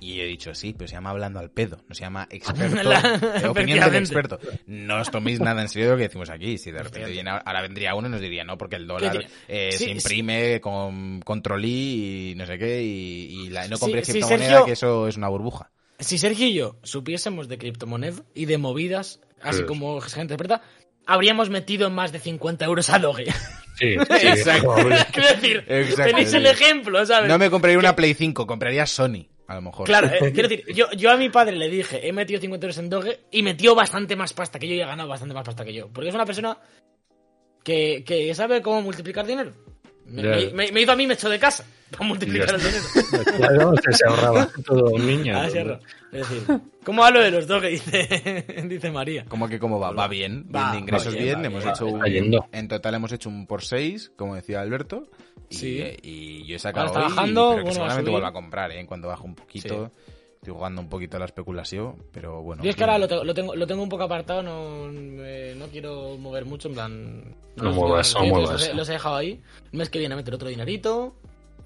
[0.00, 3.50] Y he dicho, sí, pero se llama Hablando al Pedo, no se llama experto, La-
[3.50, 4.38] opinión del experto.
[4.66, 6.58] No os toméis nada en serio lo que decimos aquí.
[6.58, 9.70] Si de repente viene, ahora vendría uno y nos diría, no, porque el dólar eh,
[9.72, 13.80] sí, se imprime con control I y no sé qué, y, y la, no Sí,
[13.80, 15.70] compres sí, criptomoneda, Sergio- que eso es una burbuja.
[15.98, 20.62] Si Sergio y yo supiésemos de criptomonedas y de movidas, así como gente experta,
[21.06, 23.24] habríamos metido más de 50 euros a Doge.
[23.78, 24.74] Sí, Exacto.
[25.12, 26.48] Quiero decir, Exacto, tenéis el sí.
[26.50, 27.28] ejemplo, ¿sabes?
[27.28, 29.86] No me compraría una Play 5, compraría Sony, a lo mejor.
[29.86, 32.78] Claro, eh, quiero decir, yo, yo a mi padre le dije, he metido 50 euros
[32.78, 35.64] en Doge y metió bastante más pasta que yo y ha ganado bastante más pasta
[35.64, 35.88] que yo.
[35.88, 36.58] Porque es una persona
[37.64, 39.52] que, que sabe cómo multiplicar dinero.
[40.08, 40.54] Me, Ya.
[40.54, 42.84] me- me- a mí, me echó de casa para multiplicar el dinero.
[43.36, 45.38] Claro, se se ahorraba todo un niño.
[45.38, 45.78] Ah, sí, arro.
[46.12, 46.42] Es decir,
[46.84, 47.68] ¿cómo hablo de los Doge?
[47.68, 49.24] Dice, dice María.
[49.28, 49.90] ¿Cómo que cómo va?
[49.92, 51.74] Va bien, bien Va, de ingresos bien, bien, va hemos bien.
[51.74, 55.06] hecho un, en total hemos hecho un por 6, como decía Alberto,
[55.50, 55.78] y, Sí.
[55.80, 58.12] eh, y yo he sacado hoy, bajando, pero que bueno, a seguramente subir.
[58.12, 58.80] vuelva a comprar, ¿eh?
[58.80, 59.92] en cuanto baje un poquito.
[60.40, 62.62] Estoy jugando un poquito a la especulación, pero bueno.
[62.62, 65.54] Yo es que ahora lo tengo, lo tengo, lo tengo un poco apartado, no, me-
[65.56, 67.20] no quiero mover mucho, en plan...
[67.56, 68.50] No los- muevas, no muevas.
[68.52, 69.40] Los he, los he dejado ahí.
[69.72, 71.14] El mes que viene a meter otro dinerito.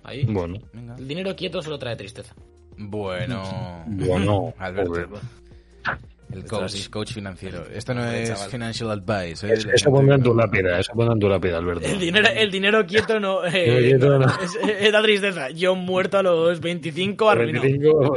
[0.03, 0.25] Ahí.
[0.25, 0.97] Bueno, Venga.
[0.97, 2.35] El dinero quieto solo trae tristeza.
[2.79, 4.91] Bueno, bueno, Alberto.
[4.91, 5.09] joder.
[6.33, 7.65] El coach, coach financiero.
[7.73, 9.47] Esto no es financial advice.
[9.47, 9.53] ¿eh?
[9.55, 11.87] Eso, eso pondrá en tu lápida, eso pondrá en tu lápida, Alberto.
[11.87, 14.27] El dinero, el dinero quieto no, eh, El dinero no.
[14.41, 15.51] Es, es da tristeza.
[15.51, 17.63] Yo muerto a los 25 arruinado.
[17.63, 18.17] 25,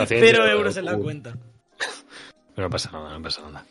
[0.00, 1.36] haciendo- Cero euros en la cuenta.
[2.56, 3.64] No pasa nada, no pasa nada.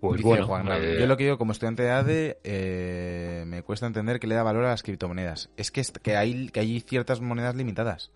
[0.00, 3.62] Pues Dice bueno, Juan, eh, yo lo que digo como estudiante de ADE eh, me
[3.62, 5.50] cuesta entender que le da valor a las criptomonedas.
[5.58, 8.10] Es que, que, hay, que hay ciertas monedas limitadas.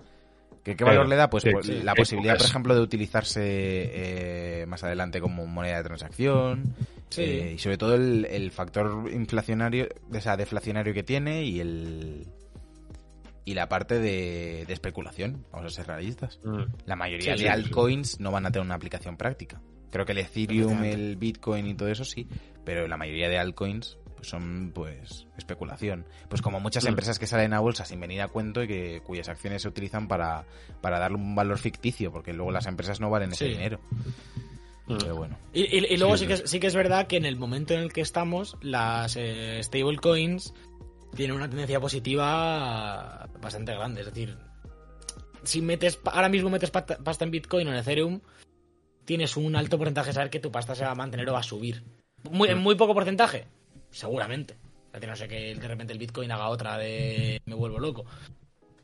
[0.64, 1.30] ¿Qué, qué valor Claro, le da?
[1.30, 5.84] Pues sí, sí, la posibilidad, por ejemplo, de utilizarse eh, más adelante como moneda de
[5.84, 6.74] transacción.
[7.10, 7.22] Sí.
[7.22, 12.26] eh, y sobre todo el, el factor inflacionario, o sea, deflacionario que tiene y el
[13.44, 15.44] y la parte de, de especulación.
[15.52, 16.40] Vamos a ser realistas.
[16.42, 17.48] mm, La mayoría Sí, de sí, sí.
[17.48, 19.60] altcoins no van a tener una aplicación práctica.
[19.90, 22.26] Creo que el Ethereum, el Bitcoin y todo eso sí,
[22.64, 26.04] pero la mayoría de altcoins pues, son pues especulación.
[26.28, 26.88] Pues como muchas Mm.
[26.88, 30.08] empresas que salen a bolsa sin venir a cuento y que cuyas acciones se utilizan
[30.08, 30.44] para,
[30.80, 33.52] para darle un valor ficticio, porque luego las empresas no valen ese Sí.
[33.52, 33.80] dinero.
[34.86, 34.96] mm.
[34.98, 35.38] Pero bueno.
[35.52, 37.36] Y, y- y luego Sí, sí, que, es- sí que es verdad que en el
[37.36, 40.52] momento en el que estamos, las eh, stablecoins
[41.14, 44.00] tienen una tendencia positiva bastante grande.
[44.00, 44.36] Es decir,
[45.42, 48.20] si metes ahora mismo metes pasta en Bitcoin o en Ethereum,
[49.04, 51.40] tienes un alto porcentaje de saber que tu pasta se va a mantener o va
[51.40, 51.82] a subir.
[52.30, 53.46] Muy, en muy poco porcentaje,
[53.94, 54.54] seguramente.
[54.86, 58.04] Es decir, no sé que de repente el Bitcoin haga otra de me vuelvo loco.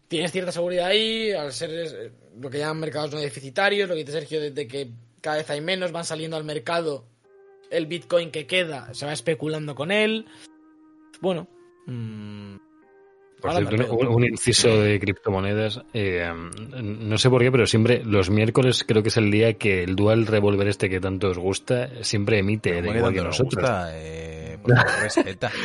[0.09, 4.01] Tienes cierta seguridad ahí, al ser eh, lo que llaman mercados no deficitarios, lo que
[4.01, 4.91] dice Sergio, desde que
[5.21, 7.05] cada vez hay menos, van saliendo al mercado,
[7.71, 10.27] el Bitcoin que queda se va especulando con él.
[11.21, 11.47] Bueno,
[11.87, 12.57] mm,
[13.41, 15.81] Por cierto, un, un inciso de criptomonedas.
[15.93, 16.29] eh,
[16.83, 19.95] no sé por qué, pero siempre los miércoles creo que es el día que el
[19.95, 23.55] Dual Revolver este que tanto os gusta siempre emite, de igual que nosotros.
[23.55, 25.51] gusta, eh, por favor, respeta.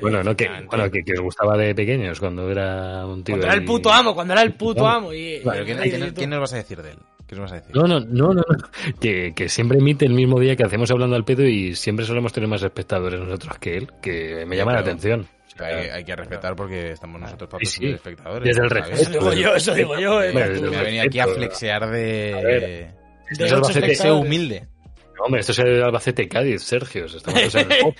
[0.00, 3.34] Bueno, no, que, bueno que, que os gustaba de pequeños cuando era un tío.
[3.34, 5.12] cuando era el puto amo, cuando era el puto amo.
[5.12, 6.98] Y, Pero y- ¿quién, y- quién- quién nos vas a decir de él?
[7.26, 7.76] ¿Qué nos vas a decir?
[7.76, 8.44] No, no, no, no, no.
[8.98, 12.32] Que, que siempre emite el mismo día que hacemos hablando al pedo y siempre solemos
[12.32, 15.26] tener más espectadores nosotros que él, que me llama la atención.
[15.58, 17.80] Hay, hay que respetar porque estamos nosotros para Sí, sí.
[17.84, 18.48] ser espectadores.
[18.48, 19.02] Desde el respeto.
[19.02, 20.22] Eso digo yo, eso digo yo.
[20.22, 20.28] eh.
[20.30, 22.34] Hombre, Me venido aquí a flexear de...
[22.38, 22.94] A ver.
[23.36, 24.26] de Albacete, Sé espectadores.
[24.26, 24.66] humilde.
[25.20, 27.04] No, hombre, esto es el Albacete Cádiz, Sergio.
[27.04, 27.94] Estamos en el pop,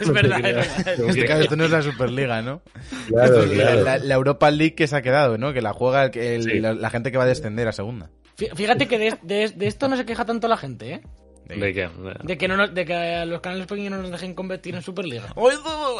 [0.00, 0.86] Es verdad, es.
[0.98, 2.62] Este caso, esto no es la Superliga, ¿no?
[3.06, 3.84] Claro, Esto es la- claro.
[3.84, 5.52] La, la Europa League que se ha quedado, ¿no?
[5.52, 6.58] Que la juega el- el- Sí.
[6.58, 8.10] la, la gente que va a descender a segunda.
[8.36, 11.00] Fí- Fíjate que de, de- de esto no se queja tanto la gente, ¿eh?
[11.46, 11.88] ¿De qué?
[12.22, 14.82] De que, no nos- de que a los canales pequeños no nos dejen competir en
[14.82, 15.32] Superliga.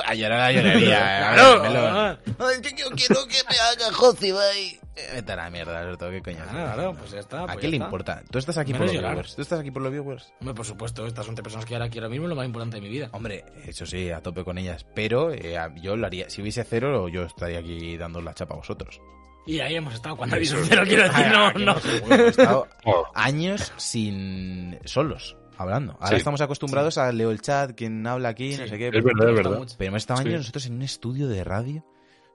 [0.07, 0.99] A llorar a lloraría.
[1.35, 2.19] Claro, ah.
[2.39, 4.81] Ay, que yo quiero que me haga José, bye.
[5.13, 6.39] Vete a la mierda, Alberto, qué coño.
[6.49, 7.43] Ah, claro, pues ya está.
[7.43, 7.85] ¿A pues qué le está.
[7.87, 8.23] importa?
[8.31, 9.15] Tú estás aquí por Menos los llorar.
[9.17, 9.35] viewers.
[9.37, 10.33] Tú estás aquí por los viewers.
[10.41, 12.77] Hombre, por supuesto, estas son tres personas que ahora quiero ahora mismo lo más importante
[12.77, 13.09] de mi vida.
[13.13, 14.87] Hombre, eso sí, a tope con ellas.
[14.95, 16.31] Pero eh, yo lo haría.
[16.31, 19.01] Si hubiese cero, yo estaría aquí dando la chapa a vosotros.
[19.47, 21.73] Y ahí hemos estado cuando habéis quiero decir, no, Aquí no.
[21.73, 25.93] hemos- hemos estado Oh, años sin solos hablando.
[25.95, 26.17] Ahora Sí.
[26.17, 28.89] estamos acostumbrados a leo el chat, quien habla aquí, no sé qué.
[28.89, 29.61] es verdad, es verdad.
[29.79, 30.29] Pero hemos estado Sí.
[30.29, 31.85] años nosotros en un estudio de radio,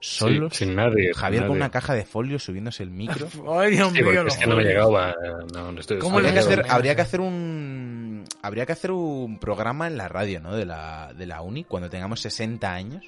[0.00, 0.56] Sí, solos.
[0.56, 1.12] sin nadie.
[1.14, 3.26] Javier sin con una caja de folios subiéndose el micro.
[3.60, 5.14] Ay, Dios Sí, mío, porque los es que no me llegaba.
[5.52, 9.38] No, no estoy- ¿Cómo habría, que hacer, habría que hacer un habría que hacer un
[9.38, 10.54] programa en la radio, ¿no?
[10.54, 13.04] De la, de la uni cuando tengamos 60 años.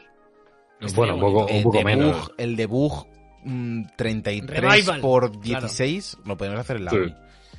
[0.95, 2.33] Bueno, un poco, un El poco debug, menos.
[2.39, 3.07] el debug
[3.45, 6.97] mm, 33 Revival, por 16, lo podemos hacer en la Sí.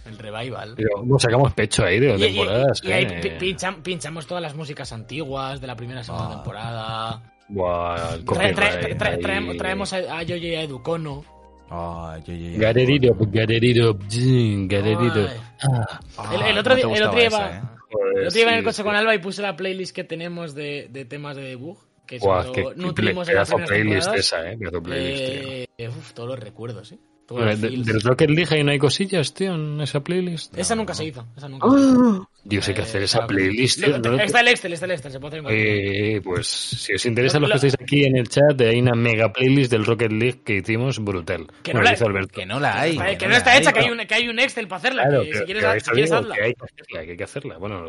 [0.05, 0.73] El revival.
[0.75, 2.81] Pero, ¿cómo sacamos pecho ahí de Y- y- temporadas?
[2.83, 3.19] y ahí eh?
[3.39, 6.35] pi- pincham- pinchamos todas las músicas antiguas de la primera y segunda Ah.
[6.35, 7.21] temporada.
[7.49, 11.23] Trae- trae- trae- traemos, traemos a, a Yoyo y a Educono.
[11.69, 12.59] Ay, yo, yo, yo.
[12.59, 15.15] Get it up, get it up, mm, get it up.
[15.15, 15.37] Ay.
[15.63, 17.61] Ah, Ah, El- el no otro te día- el gustaba otro día esa, iba- ¿eh?
[17.91, 20.03] joder, El otro día iba en el coche con Alba y puse la playlist que
[20.03, 21.77] tenemos de, de temas de debug.
[22.05, 24.57] Que Buah, qué, qué nutrimos en las playlist esa, eh.
[24.57, 25.67] Pedazo playlist, tío.
[25.77, 26.99] Eh, uf, todos los recuerdos, ¿eh?
[27.29, 27.85] Los de- feels.
[27.85, 30.55] del Rocket League ahí no hay cosillas, tío, en esa playlist.
[30.57, 31.25] Esa nunca se hizo.
[31.37, 32.29] Esa nunca se hizo.
[32.45, 33.27] Dios, hay que hacer esa claro.
[33.29, 34.11] playlist, Lo- tío.
[34.11, 34.21] ¿no?
[34.21, 36.17] Está el Excel, está el Excel, se puede hacer en cualquier momento.
[36.17, 38.95] Eh, pues si os interesa Lo- los que estáis aquí en el chat, hay una
[38.95, 41.47] mega playlist del Rocket League que hicimos brutal.
[41.63, 42.39] Que no la- dice Alberto.
[42.39, 42.97] Que no la hay.
[42.97, 43.89] Que, que no está hecha, que hay.
[43.91, 45.03] un, que hay un Excel para hacerla.
[45.03, 46.35] Claro, que que, si quieres, que si hazla.
[46.35, 47.57] que hay que hacerla, que hay que hacerla.
[47.57, 47.85] Bueno,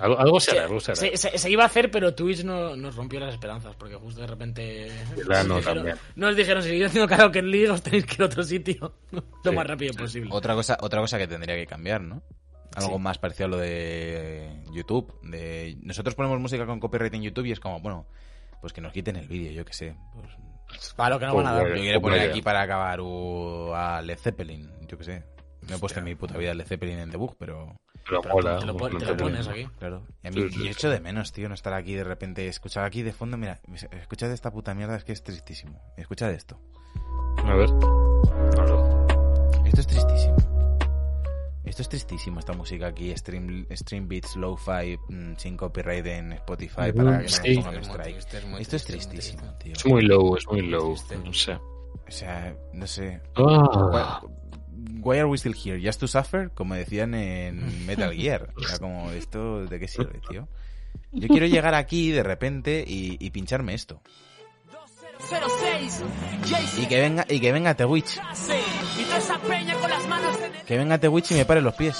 [0.00, 1.00] algo, algo se hará, algo se hará.
[1.00, 4.20] Se, se- se iba a hacer, pero Twitch no, nos rompió las esperanzas, porque justo
[4.20, 4.88] de repente
[5.28, 8.14] La nos no, dijeron, nos dijeron, si seguís haciendo karaoke en League, os tenéis que
[8.14, 9.50] ir a otro sitio lo Sí.
[9.52, 10.28] más rápido posible.
[10.32, 12.20] Otra cosa, otra cosa que tendría que cambiar, ¿no?
[12.76, 13.02] Algo Sí.
[13.02, 15.12] más parecido a lo de YouTube.
[15.22, 15.76] De...
[15.82, 18.06] Nosotros ponemos música con copyright en YouTube y es como, bueno,
[18.60, 19.96] pues que nos quiten el vídeo, yo qué sé.
[20.14, 21.64] Pues, lo que no van a dar.
[21.64, 22.30] yo Pues quiero poner vaya.
[22.30, 25.24] aquí para acabar uh, a Led Zeppelin, yo qué sé.
[25.68, 27.76] No he puesto en mi puta vida Led Zeppelin en debug, pero
[28.08, 28.34] Pero te lo,
[28.76, 29.66] pon- te no lo te- pones aquí.
[29.78, 30.06] claro.
[30.24, 32.48] Y a mí Sí, sí, y echo de menos, tío, no estar aquí de repente,
[32.48, 33.60] escuchar aquí de fondo, mira,
[33.92, 35.80] escuchad esta puta mierda, es que es tristísimo.
[35.96, 36.58] Escuchad esto.
[37.44, 37.68] A ver.
[38.58, 39.66] A ver.
[39.66, 40.36] Esto es tristísimo.
[41.64, 46.90] Esto es tristísimo, esta música aquí, Stream, stream Beats Lo-Fi mm, sin copyright en Spotify
[46.90, 47.54] Ujú, para que no sí.
[47.54, 48.02] nos pongan strike.
[48.14, 49.72] triste, es muy Esto es triste, tristísimo, tío.
[49.74, 50.94] Es muy low, es muy low.
[50.94, 51.16] triste.
[51.18, 51.52] No sé.
[51.54, 53.20] O sea, no sé.
[53.36, 54.22] Ah,
[55.04, 55.80] Why are we still here?
[55.84, 56.50] Just to suffer?
[56.50, 58.52] Como decían en Metal Gear.
[58.68, 60.48] Era como, ¿esto de qué sirve, tío?
[61.12, 64.02] Yo quiero llegar aquí de repente y, y pincharme esto.
[66.78, 68.20] Y que venga, y que venga Twitch.
[70.66, 71.96] Que venga Twitch y me pare los pies.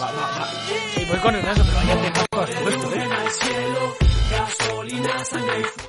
[0.97, 3.09] Y voy con el caso, pero vaya puesto, ¿eh?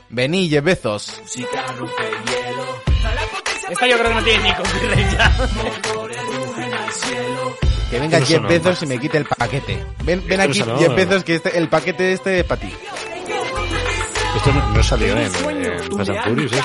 [0.10, 1.22] Vení, Jeff Bezos.
[3.70, 5.32] Esta yo creo que no tiene ni copyright ya.
[7.90, 8.48] Que venga Jeff no.
[8.48, 9.86] Bezos y me quite el paquete.
[10.04, 10.78] Ven, ven aquí, no.
[10.78, 12.74] Jeff Bezos, que este, el paquete este es para ti.
[14.36, 16.62] Esto no, salió en, en Fast and Furious, ¿eh?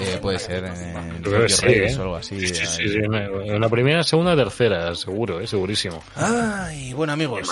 [0.00, 1.98] Eh, puede ser en Yo creo que sí, Revenge ¿eh?
[1.98, 2.40] o algo así.
[2.40, 2.88] Sí, sí, sí, eh.
[2.88, 5.46] sí, en en la primera, segunda, tercera, seguro, ¿eh?
[5.46, 6.02] Segurísimo.
[6.16, 7.48] Ay, bueno amigos,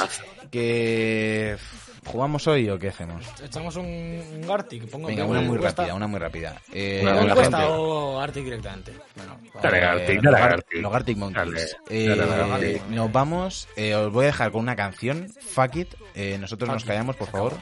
[0.50, 1.56] que
[2.04, 3.24] jugamos hoy o qué hacemos?
[3.44, 4.84] Echamos un, un Gartic.
[4.88, 6.60] Pongo Venga, una muy rápida, una muy rápida.
[6.72, 8.92] Eh, Una ¿Pongo muy la gente- o Arctic directamente?
[9.16, 11.16] Bueno, Dale, Eh, los dale, Gartic.
[11.16, 11.34] Los Monkeys.
[11.34, 13.68] Dale, Eh, dale, nos vamos.
[13.76, 15.28] eh, os voy a dejar con una canción.
[15.54, 15.94] Fuck it.
[16.14, 17.54] eh, nosotros nos callamos, por favor.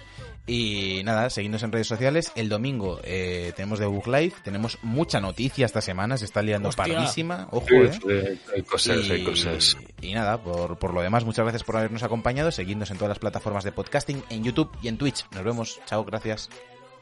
[0.47, 2.30] Y nada, seguidnos en redes sociales.
[2.34, 4.34] El domingo eh, tenemos The Book Live.
[4.45, 6.18] Tenemos mucha noticia esta semana.
[6.18, 6.84] Se está liando Hostia.
[6.84, 7.49] pardísima.
[7.51, 8.38] Ojo, Sí, eh.
[8.45, 9.76] sí, hay cosas, hay cosas.
[10.03, 12.51] y nada, por, por lo demás, muchas gracias por habernos acompañado.
[12.53, 15.24] Seguidnos en todas las plataformas de podcasting, en YouTube y en Twitch.
[15.32, 15.80] Nos vemos.
[15.86, 16.51] Chao, gracias.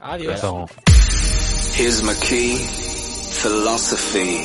[0.01, 0.35] Adiós.
[0.39, 0.67] Eso.
[1.77, 2.57] Here's my key,
[3.43, 4.39] philosophy.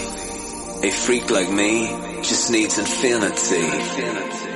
[0.88, 1.88] A freak like me
[2.24, 4.47] just needs infinity.